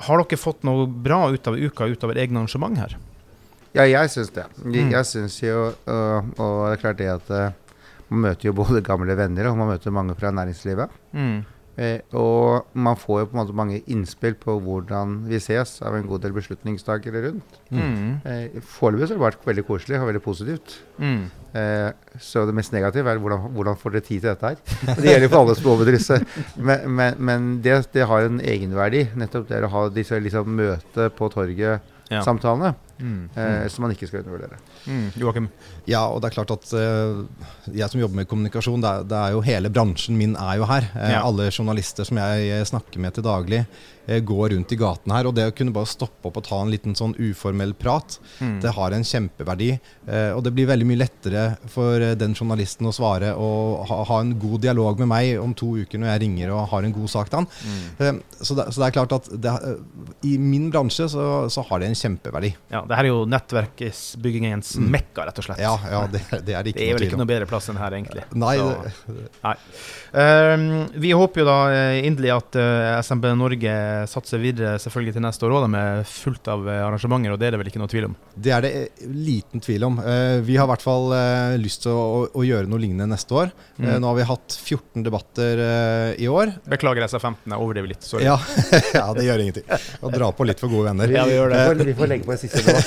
Har 0.07 0.23
dere 0.23 0.41
fått 0.41 0.63
noe 0.69 0.87
bra 0.87 1.25
ut 1.33 1.51
av 1.51 1.59
uka 1.59 1.91
utover 1.91 2.21
egne 2.23 2.43
arrangement 2.43 2.79
her? 2.79 2.95
Ja, 3.73 3.87
jeg 3.89 4.13
syns 4.13 4.31
det. 4.37 4.47
Jeg, 4.63 4.87
mm. 4.87 4.93
jeg 4.93 5.09
syns 5.09 5.41
jo, 5.41 5.73
og, 5.73 6.33
og, 6.37 6.57
det 6.69 6.77
er 6.77 6.83
klart 6.83 6.99
det 7.01 7.09
at 7.09 7.31
man 8.13 8.27
møter 8.27 8.51
jo 8.51 8.53
både 8.53 8.83
gamle 8.85 9.17
venner 9.17 9.49
og 9.49 9.57
man 9.57 9.73
møter 9.73 9.95
mange 9.95 10.15
fra 10.19 10.31
næringslivet. 10.35 10.93
Mm. 11.17 11.39
Eh, 11.81 12.03
og 12.13 12.69
man 12.77 12.99
får 13.01 13.23
jo 13.23 13.29
på 13.31 13.33
en 13.33 13.39
måte 13.41 13.55
mange 13.57 13.79
innspill 13.89 14.35
på 14.37 14.59
hvordan 14.61 15.23
vi 15.25 15.39
ses 15.41 15.79
av 15.81 15.95
en 15.97 16.05
god 16.09 16.21
del 16.27 16.35
beslutningstakere 16.37 17.23
rundt. 17.25 17.55
Mm. 17.73 18.19
Eh, 18.29 18.59
Foreløpig 18.75 19.07
har 19.07 19.15
det 19.15 19.23
vært 19.23 19.47
veldig 19.49 19.65
koselig 19.71 20.01
og 20.01 20.11
veldig 20.11 20.23
positivt. 20.25 20.77
Mm. 21.01 21.23
Eh, 21.57 21.89
så 22.21 22.45
det 22.49 22.57
mest 22.59 22.77
negative 22.77 23.09
er 23.09 23.23
hvordan, 23.23 23.49
hvordan 23.57 23.81
får 23.81 23.97
dere 23.97 24.07
tid 24.09 24.21
til 24.21 24.29
dette 24.29 24.53
her? 24.53 24.61
Det 25.01 25.09
gjelder 25.15 25.33
for 25.33 25.41
alle 25.41 25.57
småbedrifter. 25.57 26.29
Men, 26.61 26.87
men, 26.93 27.17
men 27.19 27.51
det, 27.65 27.79
det, 27.97 28.05
har 28.09 28.29
en 28.29 28.41
egenverdi, 28.45 29.07
nettopp 29.17 29.49
det 29.49 29.65
å 29.65 29.73
ha 29.73 29.87
disse 29.93 30.21
liksom, 30.21 30.53
møte 30.61 31.09
på 31.17 31.33
torget-samtalene. 31.33 32.75
Ja. 32.77 32.92
Mm. 33.03 33.23
Eh, 33.35 33.69
som 33.69 33.83
man 33.83 33.93
ikke 33.95 34.07
skal 34.09 34.23
undervurdere. 34.23 34.59
Mm. 34.87 35.07
Joakim? 35.19 35.49
Ja, 35.91 36.05
og 36.07 36.23
det 36.23 36.31
er 36.31 36.37
klart 36.37 36.53
at 36.55 36.75
eh, 36.79 37.23
jeg 37.75 37.91
som 37.91 38.03
jobber 38.03 38.21
med 38.21 38.29
kommunikasjon, 38.31 38.83
det 38.83 38.93
er, 38.93 39.09
det 39.11 39.19
er, 39.19 39.33
jo 39.35 39.43
hele 39.47 39.73
bransjen 39.75 40.19
min 40.19 40.37
er 40.39 40.61
jo 40.61 40.69
her. 40.71 40.87
Eh, 40.95 41.17
ja. 41.17 41.25
Alle 41.27 41.51
journalister 41.51 42.07
som 42.09 42.21
jeg 42.23 42.69
snakker 42.71 43.03
med 43.03 43.17
til 43.17 43.27
daglig, 43.27 43.65
uh, 44.09 44.19
går 44.23 44.55
rundt 44.55 44.75
i 44.75 44.79
gaten 44.79 45.15
her. 45.15 45.29
Og 45.29 45.35
det 45.37 45.49
å 45.51 45.55
kunne 45.57 45.75
bare 45.75 45.91
stoppe 45.91 46.31
opp 46.31 46.39
og 46.39 46.47
ta 46.47 46.61
en 46.63 46.71
liten 46.73 46.95
sånn 46.99 47.17
uformell 47.19 47.75
prat, 47.79 48.19
mm. 48.39 48.61
det 48.63 48.75
har 48.77 48.95
en 48.95 49.07
kjempeverdi. 49.07 49.71
og 50.35 50.43
det 50.45 50.53
blir 50.55 50.67
veldig 50.69 50.87
mye 50.87 51.01
lettere 51.01 51.43
for 51.71 52.03
den 52.19 52.35
journalisten 52.35 52.89
å 52.89 52.93
svare 52.95 53.33
og 53.39 53.85
ha, 53.89 54.01
ha, 54.09 54.19
en 54.21 54.35
god 54.41 54.63
dialog 54.65 54.99
med 55.03 55.11
meg 55.13 55.41
om 55.41 55.55
to 55.55 55.71
uker 55.79 56.01
når 56.01 56.11
jeg 56.11 56.23
ringer 56.25 56.53
og 56.55 56.67
har 56.73 56.87
en 56.87 56.95
god 56.95 57.13
sak 57.13 57.31
til 57.31 57.41
han. 57.41 57.49
Mm. 57.49 58.21
Så, 58.41 58.57
det, 58.59 58.67
så, 58.73 58.81
det, 58.81 58.89
er 58.89 58.97
klart 58.97 59.15
at 59.17 59.31
det, 59.45 59.55
i 60.29 60.35
min 60.39 60.69
bransje 60.75 61.09
så, 61.13 61.27
så, 61.53 61.65
har 61.69 61.83
det 61.83 61.93
en 61.93 61.99
kjempeverdi. 61.99 62.53
Ja, 62.73 62.83
det 62.89 62.92
her 62.97 63.07
er 63.07 63.11
jo 63.11 63.23
nettverksbyggingens 63.31 64.77
mm. 64.81 64.89
mekka, 64.93 65.27
rett 65.29 65.41
og 65.41 65.47
slett. 65.47 65.61
Ja, 65.63 65.73
ja 65.91 66.03
det, 66.11 66.23
det, 66.45 66.55
er 66.55 66.65
det 66.65 66.73
ikke 66.73 66.81
Det 66.81 66.89
er 66.89 66.99
vel 66.99 67.07
ikke 67.09 67.21
noe 67.21 67.31
bedre 67.31 67.49
plass 67.51 67.69
enn 67.73 67.81
her, 67.81 67.97
egentlig. 67.97 68.25
Nei. 68.39 68.55
Så, 68.59 69.17
nei. 69.43 69.55
Um, 70.13 70.65
vi 71.01 71.13
håper 71.17 71.41
jo 71.43 71.47
da 71.49 71.59
eh, 71.73 71.99
inderlig 72.05 72.33
at 72.35 72.59
uh, 72.61 72.63
eh, 72.63 72.99
SMB 73.01 73.31
Norge 73.41 73.77
satser 74.11 74.43
videre 74.43 74.75
selvfølgelig 74.83 75.15
til 75.17 75.25
neste 75.25 75.49
år 75.49 75.55
òg, 75.57 75.69
med 75.73 76.03
fullt 76.09 76.51
av 76.53 76.67
uh, 76.69 76.73
arrangementer, 76.89 77.33
og 77.33 77.41
det 77.41 77.49
er 77.49 77.57
det 77.57 77.63
vel 77.63 77.71
ikke 77.71 77.81
noe 77.81 77.93
tvil 77.93 78.09
om? 78.11 78.17
Det 78.35 78.53
er 78.53 78.67
det 78.67 78.73
liten 79.09 79.63
tvil 79.65 79.89
om. 79.89 79.97
Uh, 80.05 80.43
vi 80.45 80.59
har 80.61 80.69
i 80.69 80.73
hvert 80.73 80.85
fall 80.85 81.09
lyst 81.63 81.85
til 81.87 81.95
å, 81.95 82.03
å, 82.03 82.21
å, 82.43 82.45
gjøre 82.47 82.69
noe 82.69 82.83
lignende 82.83 83.09
neste 83.15 83.37
år. 83.37 83.53
Mm. 83.79 83.89
nå 84.03 84.11
har 84.11 84.17
vi 84.19 84.27
hatt 84.29 84.55
14 84.59 85.05
debatter 85.07 85.61
i 86.21 86.29
år. 86.31 86.53
Beklager 86.71 87.07
SF15, 87.07 87.49
jeg 87.49 87.59
overdriver 87.59 87.91
litt. 87.95 88.05
Sorry. 88.07 88.27
Ja, 88.27 88.37
ja, 88.99 89.07
det 89.17 89.25
gjør 89.27 89.43
ingenting. 89.45 89.67
Å 90.03 90.13
dra 90.13 90.31
på 90.37 90.47
litt 90.47 90.61
for 90.63 90.73
gode 90.73 90.91
venner. 90.91 91.13
Ja, 91.13 91.25
vi 91.29 91.37
gjør 91.39 91.55
det. 91.55 91.87
vi 91.89 91.97
får 91.99 92.13
legge 92.13 92.29
på 92.29 92.35
en 92.35 92.41
siste 92.41 92.63
debatt. 92.63 92.82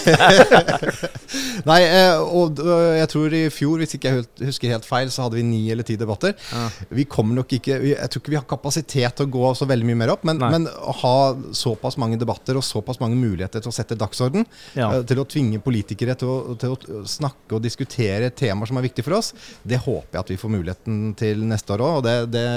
Nei, 1.70 1.80
og 2.22 2.60
jeg 3.00 3.10
tror 3.12 3.36
i 3.36 3.44
fjor, 3.54 3.82
hvis 3.82 3.96
ikke 3.98 4.12
jeg 4.12 4.50
husker 4.50 4.74
helt 4.74 4.88
feil, 4.88 5.12
så 5.14 5.26
hadde 5.26 5.40
vi 5.40 5.46
ni 5.48 5.62
eller 5.74 5.88
ti 5.88 5.98
debatter. 6.00 6.36
Ja. 6.52 6.66
Vi 6.96 7.08
kommer 7.10 7.40
nok 7.42 7.56
ikke 7.58 7.78
Jeg 7.90 8.10
tror 8.12 8.22
ikke 8.22 8.34
vi 8.34 8.40
har 8.40 8.48
kapasitet 8.50 9.18
til 9.18 9.28
å 9.28 9.34
gå 9.34 9.54
så 9.58 9.68
veldig 9.70 9.88
mye 9.90 10.02
mer 10.04 10.14
opp, 10.16 10.26
men, 10.28 10.42
men 10.42 10.68
å 10.70 10.96
ha 11.02 11.16
såpass 11.56 12.00
mange 12.02 12.20
debatter 12.22 12.60
og 12.60 12.66
såpass 12.66 13.02
mange 13.02 13.20
muligheter 13.20 13.64
til 13.64 13.72
å 13.72 13.76
sette 13.76 13.98
dagsorden, 14.00 14.46
ja. 14.78 14.92
uh, 14.92 15.02
til 15.08 15.22
å 15.22 15.28
tvinge 15.30 15.62
politikere 15.64 16.18
til 16.20 16.32
å, 16.32 16.58
til 16.60 16.76
å, 16.76 17.04
snakke 17.10 17.58
og 17.58 17.64
diskutere 17.64 18.32
temaer 18.36 18.70
som 18.70 18.80
er 18.80 18.88
viktige 18.88 19.08
for 19.08 19.20
oss, 19.20 19.34
det 19.64 19.82
håper 19.84 20.18
jeg 20.18 20.24
at 20.24 20.34
vi 20.34 20.42
får 20.42 20.54
muligheten 20.58 21.02
til 21.20 21.46
neste 21.48 21.76
år 21.76 21.86
òg. 21.86 22.00
Og 22.00 22.06
det, 22.06 22.18
det 22.34 22.48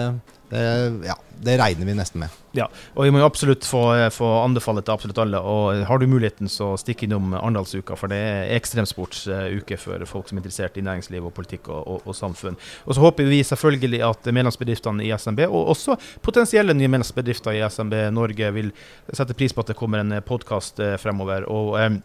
det, 0.48 1.00
ja, 1.04 1.14
det 1.44 1.58
regner 1.60 1.86
vi 1.86 1.94
nesten 1.94 2.22
med. 2.22 2.36
Ja, 2.56 2.66
og 2.94 3.04
vi 3.04 3.10
må 3.12 3.20
jo 3.20 3.26
absolutt 3.28 3.66
få, 3.68 3.82
få 4.14 4.28
anbefale 4.40 4.82
til 4.82 4.94
absolutt 4.94 5.20
alle. 5.22 5.40
Og 5.44 5.82
har 5.86 6.00
du 6.00 6.06
muligheten, 6.08 6.48
så 6.50 6.70
stikk 6.80 7.04
innom 7.04 7.34
Arendalsuka, 7.36 7.96
for 7.98 8.10
det 8.10 8.18
er 8.18 8.52
ekstremsportsuke 8.56 9.78
for 9.80 10.04
folk 10.08 10.30
som 10.30 10.38
er 10.38 10.42
interessert 10.42 10.80
i 10.80 10.84
næringsliv 10.86 11.28
og 11.28 11.34
politikk 11.36 11.68
og, 11.68 11.82
og, 11.84 12.02
og, 12.06 12.16
samfunn. 12.16 12.58
Og 12.86 12.96
så 12.96 13.04
håper 13.04 13.28
vi 13.28 13.42
selvfølgelig 13.46 14.02
at 14.08 14.30
medlemsbedriftene 14.32 15.06
i 15.06 15.12
SMB, 15.14 15.44
og 15.48 15.74
også 15.76 15.98
potensielle 16.24 16.76
nye 16.76 16.90
medlemsbedrifter 16.90 17.58
i 17.58 17.64
SMB 17.68 17.98
Norge, 18.16 18.52
vil 18.56 18.72
sette 19.12 19.36
pris 19.36 19.54
på 19.54 19.64
at 19.64 19.74
det 19.74 19.78
kommer 19.78 20.02
en 20.02 20.20
podkast 20.24 20.80
eh, 20.80 20.96
fremover. 21.00 21.44
og 21.52 21.76
eh, 21.80 21.98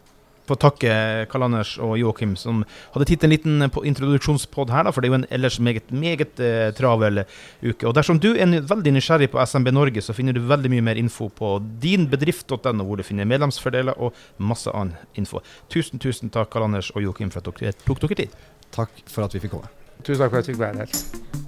få 0.48 0.56
takke 0.60 0.94
Karl 1.30 1.46
Anders 1.46 1.74
og 1.82 1.96
Joakim, 1.98 2.34
som 2.40 2.62
hadde 2.94 3.08
tatt 3.08 3.26
en 3.26 3.32
liten 3.32 3.64
eh, 3.64 3.78
introduksjonspod 3.90 4.72
her. 4.74 4.86
Da, 4.86 4.92
for 4.94 5.04
det 5.04 5.10
er 5.10 5.14
jo 5.14 5.20
en 5.22 5.28
ellers 5.34 5.58
meget, 5.60 5.92
meget 5.92 6.42
uh, 6.42 6.70
travel 6.76 7.24
uke. 7.62 7.86
Og 7.88 7.94
Dersom 7.96 8.20
du 8.20 8.32
er 8.34 8.50
veldig 8.60 8.94
nysgjerrig 8.96 9.30
på 9.32 9.40
SMB 9.44 9.72
Norge, 9.74 10.04
så 10.04 10.16
finner 10.16 10.36
du 10.36 10.42
veldig 10.44 10.72
mye 10.72 10.84
mer 10.90 11.00
info 11.00 11.30
på 11.32 11.56
dinbedrift.no, 11.82 12.84
hvor 12.84 13.00
du 13.00 13.06
finner 13.06 13.28
medlemsfordeler 13.28 13.96
og 13.96 14.16
masse 14.38 14.72
annen 14.72 14.96
info. 15.20 15.42
Tusen, 15.72 16.02
tusen 16.02 16.32
takk, 16.34 16.52
Karl 16.52 16.68
Anders 16.68 16.92
og 16.94 17.04
Joakim, 17.04 17.32
for 17.34 17.44
at 17.44 17.62
dere 17.62 17.78
tok 17.86 18.04
dere 18.04 18.20
tid. 18.24 18.38
Takk 18.74 19.04
for 19.06 19.26
at 19.26 19.34
vi 19.36 19.44
fikk 19.44 19.56
komme. 19.56 19.72
Tusen 20.02 20.20
takk 20.20 20.34
for 20.34 20.42
at 20.42 20.48
vi 20.48 20.54
fikk 20.54 20.64
være 20.66 20.84
her. 20.84 21.43